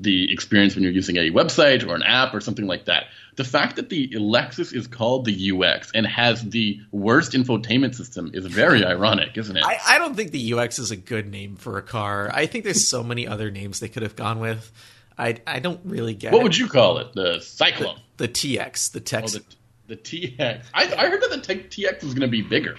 [0.00, 3.06] the experience when you're using a website or an app or something like that.
[3.36, 8.30] The fact that the Lexus is called the UX and has the worst infotainment system
[8.34, 9.64] is very ironic, isn't it?
[9.64, 12.30] I, I don't think the UX is a good name for a car.
[12.32, 14.70] I think there's so many other names they could have gone with.
[15.18, 16.42] I, I don't really get what it.
[16.44, 17.12] would you call it?
[17.14, 17.98] The Cyclone.
[18.16, 19.00] the TX, the
[19.36, 19.40] Oh,
[19.88, 20.64] the, the TX.
[20.72, 22.76] I, I heard that the TX was going to be bigger.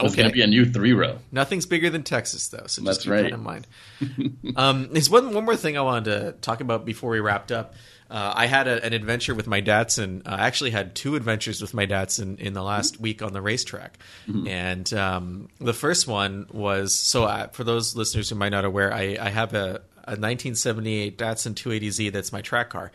[0.00, 0.22] It's Okay.
[0.22, 1.18] going to be a new three row.
[1.32, 2.66] Nothing's bigger than Texas, though.
[2.66, 3.22] So just That's keep right.
[3.22, 3.66] that in mind.
[4.56, 7.74] um, there's one one more thing I wanted to talk about before we wrapped up.
[8.10, 10.26] Uh, I had a, an adventure with my Datsun.
[10.26, 13.42] Uh, I actually had two adventures with my Datsun in the last week on the
[13.42, 13.98] racetrack.
[14.46, 18.94] And um, the first one was so uh, for those listeners who might not aware,
[18.94, 22.92] I, I have a, a 1978 Datsun 280Z that's my track car.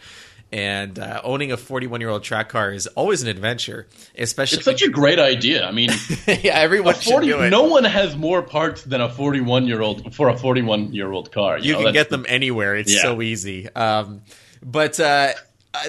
[0.54, 4.66] And uh, owning a 41 year old track car is always an adventure, especially It's
[4.66, 5.66] such a great idea.
[5.66, 5.90] I mean,
[6.28, 7.50] yeah, everyone should 40, do it.
[7.50, 11.32] no one has more parts than a 41 year old for a 41 year old
[11.32, 11.58] car.
[11.58, 12.76] you know, can get them anywhere.
[12.76, 13.02] It's Yeah.
[13.02, 13.68] so easy.
[13.74, 14.22] Um,
[14.64, 15.34] but uh,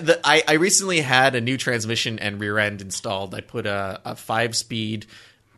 [0.00, 3.34] the, I, I recently had a new transmission and rear end installed.
[3.34, 5.04] I put a, a five speed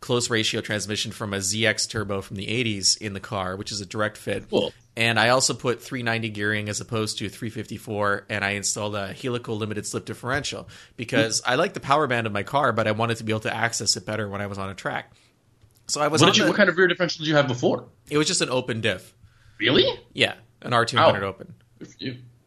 [0.01, 3.81] close ratio transmission from a ZX Turbo from the 80s in the car, which is
[3.81, 4.51] a direct fit.
[4.51, 4.73] Cool.
[4.97, 9.57] And I also put 390 gearing as opposed to 354, and I installed a helical
[9.57, 13.19] limited slip differential because I like the power band of my car, but I wanted
[13.19, 15.13] to be able to access it better when I was on a track.
[15.87, 17.47] So I was What, did you, the- what kind of rear differential did you have
[17.47, 17.89] before?
[18.09, 19.15] it was just an open diff.
[19.61, 19.85] Really?
[20.15, 21.27] Yeah, an R200 Ow.
[21.27, 21.55] open.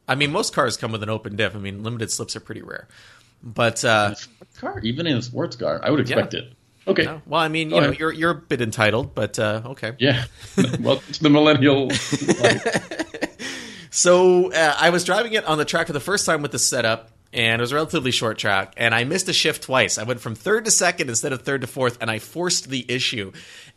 [0.07, 1.55] I mean, most cars come with an open diff.
[1.55, 2.87] I mean, limited slips are pretty rare.
[3.43, 4.15] But uh,
[4.59, 6.51] car, even in a sports car, I would expect it.
[6.89, 7.05] Okay.
[7.05, 7.21] no.
[7.25, 7.99] well, I mean, Go you know, ahead.
[7.99, 9.93] you're you're a bit entitled, but uh, okay.
[9.99, 10.25] Yeah.
[10.79, 11.89] Welcome to the millennial.
[13.91, 16.59] So uh, I was driving it on the track for the first time with the
[16.59, 19.97] setup, and it was a relatively short track, and I missed a shift twice.
[19.97, 22.85] I went from third to second instead of third to fourth, and I forced the
[22.87, 23.31] issue,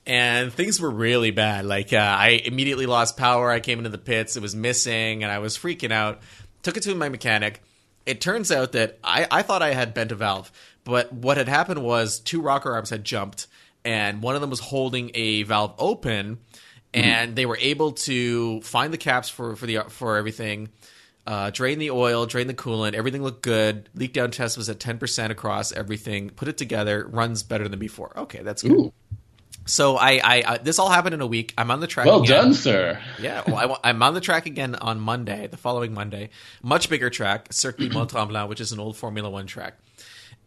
[0.07, 1.65] and things were really bad.
[1.65, 3.51] Like uh, I immediately lost power.
[3.51, 6.21] I came into the pits, it was missing, and I was freaking out.
[6.63, 7.63] Took it to my mechanic.
[8.05, 10.53] It turns out that I, I thought I had bent a valve,
[10.85, 13.47] but what had happened was two rocker arms had jumped,
[13.85, 16.39] and one of them was holding a valve open
[16.95, 20.68] and they were able to find the caps for for the for everything,
[21.26, 22.95] uh, drain the oil, drain the coolant.
[22.95, 23.89] Everything looked good.
[23.95, 26.30] Leak down test was at ten percent across everything.
[26.30, 28.12] Put it together, runs better than before.
[28.16, 28.72] Okay, that's good.
[28.72, 28.93] Ooh,
[29.64, 31.55] So I, I, I this all happened in a week.
[31.57, 32.07] I'm on the track.
[32.07, 32.45] well again.
[32.45, 33.01] done, sir.
[33.18, 36.28] Yeah, well, I, am on the track again on Monday, the following Monday.
[36.62, 39.78] Much bigger track, Circuit Mont Tremblant, which is an old Formula One track.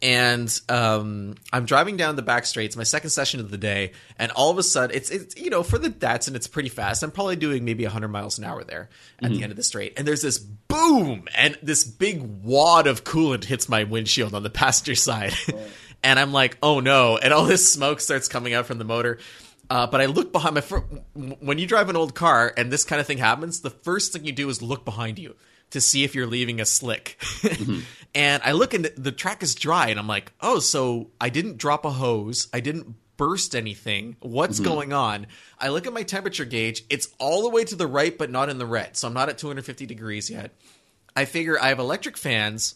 [0.02, 4.32] And um, I'm driving down the back straights, my second session of the day, and
[4.34, 7.02] all of a sudden, it's it's you know for the Datsun, it's pretty fast.
[7.02, 8.90] I'm probably doing maybe 100 miles an hour there
[9.22, 13.04] at the end of the straight, and there's this boom, and this big wad of
[13.06, 15.34] coolant hits my windshield on the passenger side,
[16.04, 19.18] and I'm like, oh no, and all this smoke starts coming out from the motor.
[19.70, 20.84] Uh, but I look behind my fir-
[21.14, 24.26] when you drive an old car and this kind of thing happens, the first thing
[24.26, 25.36] you do is look behind you
[25.72, 27.18] to see if you're leaving a slick.
[27.46, 27.82] Mm-hmm.
[28.14, 31.58] and I look and the track is dry, and I'm like, oh, so I didn't
[31.58, 34.18] drop a hose, I didn't burst anything.
[34.20, 34.70] What's mm-hmm.
[34.70, 35.28] going on?
[35.60, 38.50] I look at my temperature gauge; it's all the way to the right, but not
[38.50, 40.52] in the red, so I'm not at 250 degrees yet.
[41.16, 42.76] I figure I have electric fans.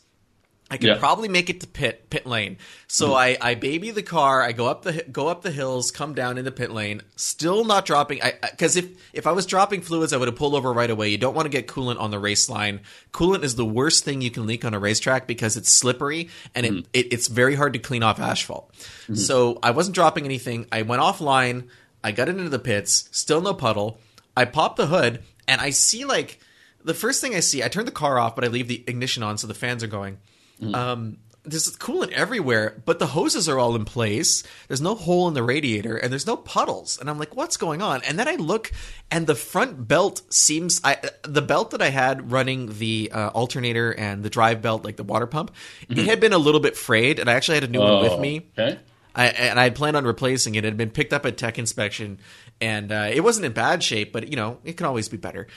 [0.72, 0.98] I could Yeah.
[1.00, 2.58] probably make it to pit pit lane.
[2.88, 3.16] So hmm.
[3.16, 4.44] I, I baby the car.
[4.44, 7.02] I go up the go up the hills, come down into pit lane.
[7.16, 8.22] Still not dropping.
[8.22, 11.10] I because if if I was dropping fluids, I would have pulled over right away.
[11.10, 12.82] You don't want to get coolant on the race line.
[13.14, 16.66] Coolant is the worst thing you can leak on a racetrack because it's slippery and
[16.66, 16.80] it, hmm.
[16.94, 18.72] it it's very hard to clean off asphalt.
[19.08, 19.16] Hmm.
[19.16, 20.68] So I wasn't dropping anything.
[20.72, 21.68] I went offline.
[22.04, 23.10] I got into the pits.
[23.12, 24.00] Still no puddle.
[24.38, 26.40] I pop the hood and I see like
[26.84, 27.64] the first thing I see.
[27.64, 29.88] I turn the car off, but I leave the ignition on so the fans are
[29.88, 30.20] going.
[30.62, 34.44] Um, there's coolant everywhere, but the hoses are all in place.
[34.68, 37.00] There's no hole in the radiator, and there's no puddles.
[37.00, 38.02] And I'm like, what's going on?
[38.04, 38.72] And then I look,
[39.10, 43.92] and the front belt seems I the belt that I had running the uh, alternator
[43.92, 45.52] and the drive belt, like the water pump,
[45.90, 48.20] it had been a little bit frayed, and I actually had a new one with
[48.20, 48.48] me.
[48.58, 48.80] Okay.
[49.20, 50.64] I, and I had planned on replacing it.
[50.64, 52.20] It had been picked up at tech inspection,
[52.62, 55.48] and uh, it wasn't in bad shape, but you know it can always be better.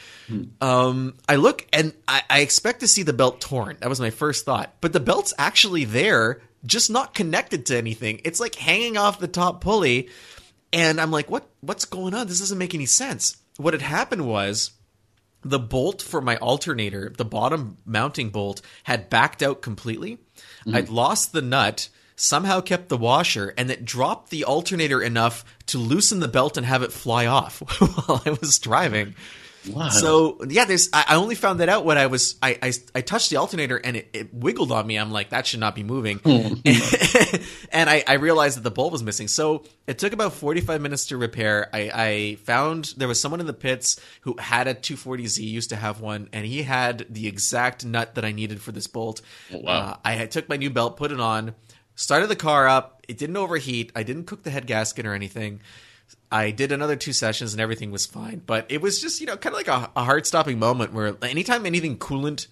[0.60, 3.76] Um, I look and I, I expect to see the belt torn.
[3.80, 8.20] That was my first thought, but the belt's actually there, just not connected to anything.
[8.24, 10.08] It's like hanging off the top pulley,
[10.72, 11.48] and I'm like, what?
[11.60, 12.26] What's going on?
[12.26, 13.36] This doesn't make any sense.
[13.58, 14.72] What had happened was
[15.44, 20.18] the bolt for my alternator, the bottom mounting bolt, had backed out completely.
[20.72, 21.88] I'd lost the nut,
[22.22, 26.64] somehow kept the washer, and it dropped the alternator enough to loosen the belt and
[26.64, 27.60] have it fly off
[28.06, 29.14] while I was driving.
[29.68, 29.90] Wow.
[29.90, 30.88] So yeah, there's.
[30.92, 32.36] I, only found that out when I was.
[32.42, 34.96] I I, I touched the alternator and it, it wiggled on me.
[34.96, 36.20] I'm like, that should not be moving.
[36.24, 39.28] and I, I realized that the bulb was missing.
[39.28, 41.68] So it took about 45 minutes to repair.
[41.72, 45.76] I, I found there was someone in the pits who had a 240Z, used to
[45.76, 49.22] have one, and he had the exact nut that I needed for this bolt.
[49.52, 49.72] wow.
[49.72, 51.54] Uh, I took my new belt, put it on,
[52.02, 53.04] started the car up.
[53.08, 53.92] It didn't overheat.
[53.94, 55.60] I didn't cook the head gasket or anything.
[56.30, 58.42] I did another two sessions and everything was fine.
[58.44, 61.16] But it was just, you know, kind of like a, a heart stopping moment where
[61.22, 62.48] anytime anything coolant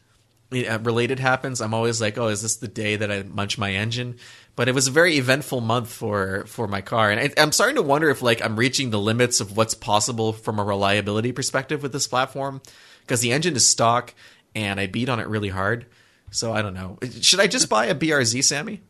[0.52, 3.72] uh, related happens, I'm always like, oh, is this the day that I munch my
[3.72, 4.18] engine?
[4.54, 7.76] But it was a very eventful month for for my car, and I, I'm starting
[7.76, 11.82] to wonder if like I'm reaching the limits of what's possible from a reliability perspective
[11.82, 12.60] with this platform,
[13.00, 14.12] because the engine is stock
[14.54, 15.86] and I beat on it really hard.
[16.30, 16.98] So I don't know.
[17.20, 18.82] Should I just buy a BRZ, Sammy?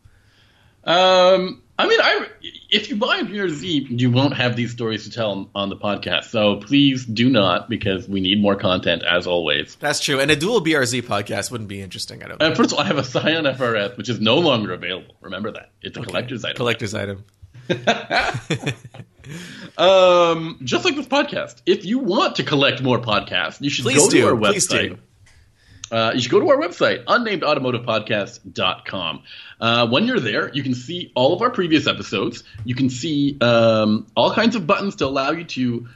[0.85, 2.27] Um, I mean, I
[2.71, 6.25] if you buy a BRZ, you won't have these stories to tell on the podcast.
[6.25, 9.77] So please do not, because we need more content as always.
[9.77, 10.21] That's true.
[10.21, 12.23] And a dual BRZ podcast wouldn't be interesting.
[12.23, 12.43] I don't.
[12.43, 12.57] And think.
[12.57, 15.17] first of all, I have a Scion FRS, which is no longer available.
[15.21, 16.57] Remember that it's a collector's item.
[16.57, 17.25] Collector's item.
[19.79, 23.99] Um, just like this podcast, if you want to collect more podcasts, you should Please
[23.99, 24.21] go do.
[24.23, 24.99] to our Please website.
[25.91, 29.23] Uh, you should go to our website, unnamedautomotivepodcast.com.
[29.61, 32.45] Uh, when you're there, you can see all of our previous episodes.
[32.65, 35.89] You can see um, all kinds of buttons to allow you to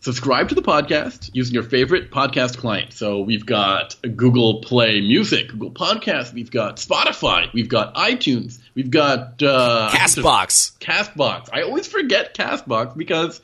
[0.00, 2.92] subscribe to the podcast using your favorite podcast client.
[2.92, 8.90] So we've got Google Play Music, Google Podcast, we've got Spotify, we've got iTunes, we've
[8.90, 10.78] got uh, Castbox.
[10.78, 11.48] Castbox.
[11.52, 13.40] I always forget Castbox because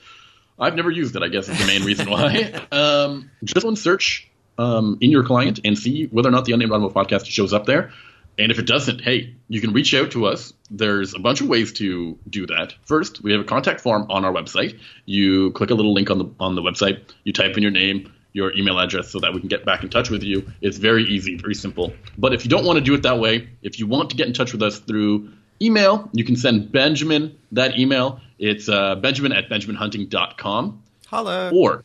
[0.58, 1.22] I've never used it.
[1.22, 2.60] I guess is the main reason why.
[2.72, 4.28] Um, just one search
[4.62, 7.66] um, in your client and see whether or not the Unnamed Automobile Podcast shows up
[7.66, 7.92] there.
[8.38, 10.54] And if it doesn't, hey, you can reach out to us.
[10.70, 12.74] There's a bunch of ways to do that.
[12.84, 14.78] First, we have a contact form on our website.
[15.04, 17.02] You click a little link on the on the website.
[17.24, 19.90] You type in your name, your email address, so that we can get back in
[19.90, 20.50] touch with you.
[20.62, 21.92] It's very easy, very simple.
[22.16, 24.28] But if you don't want to do it that way, if you want to get
[24.28, 28.20] in touch with us through email, you can send Benjamin that email.
[28.38, 31.50] It's uh, benjamin at benjaminhunting.com Holla.
[31.52, 31.84] or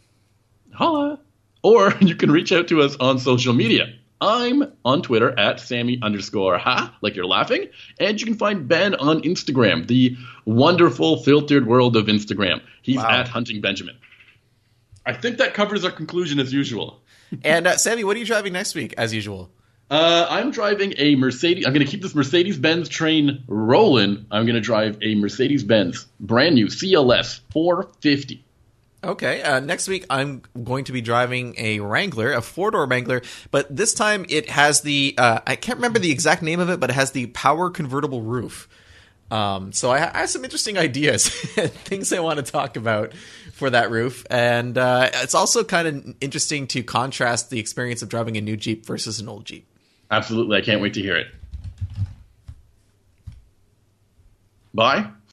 [0.73, 1.19] holla,
[1.63, 3.93] or you can reach out to us on social media.
[4.19, 7.67] I'm on Twitter at Sammy underscore ha, like you're laughing,
[7.99, 12.61] and you can find Ben on Instagram, the wonderful filtered world of Instagram.
[12.81, 13.09] He's Wow.
[13.11, 13.95] at Hunting Benjamin.
[15.05, 17.01] I think that covers our conclusion as usual.
[17.43, 19.49] And uh, Sammy, what are you driving next week, as usual?
[19.91, 21.65] Uh, I'm driving a Mercedes.
[21.65, 24.25] I'm going to keep this Mercedes Benz train rolling.
[24.31, 28.45] I'm going to drive a Mercedes Benz brand new CLS 450.
[29.03, 29.41] Okay.
[29.41, 33.21] Uh, next week, I'm going to be driving a Wrangler, a four door Wrangler,
[33.51, 36.79] but this time it has the uh, I can't remember the exact name of it,
[36.79, 38.67] but it has the power convertible roof.
[39.29, 43.13] Um, so I, I have some interesting ideas, things I want to talk about
[43.53, 48.09] for that roof, and uh, it's also kind of interesting to contrast the experience of
[48.09, 49.67] driving a new Jeep versus an old Jeep.
[50.09, 50.57] Absolutely.
[50.57, 51.27] I can't wait to hear it.
[54.73, 55.11] Bye.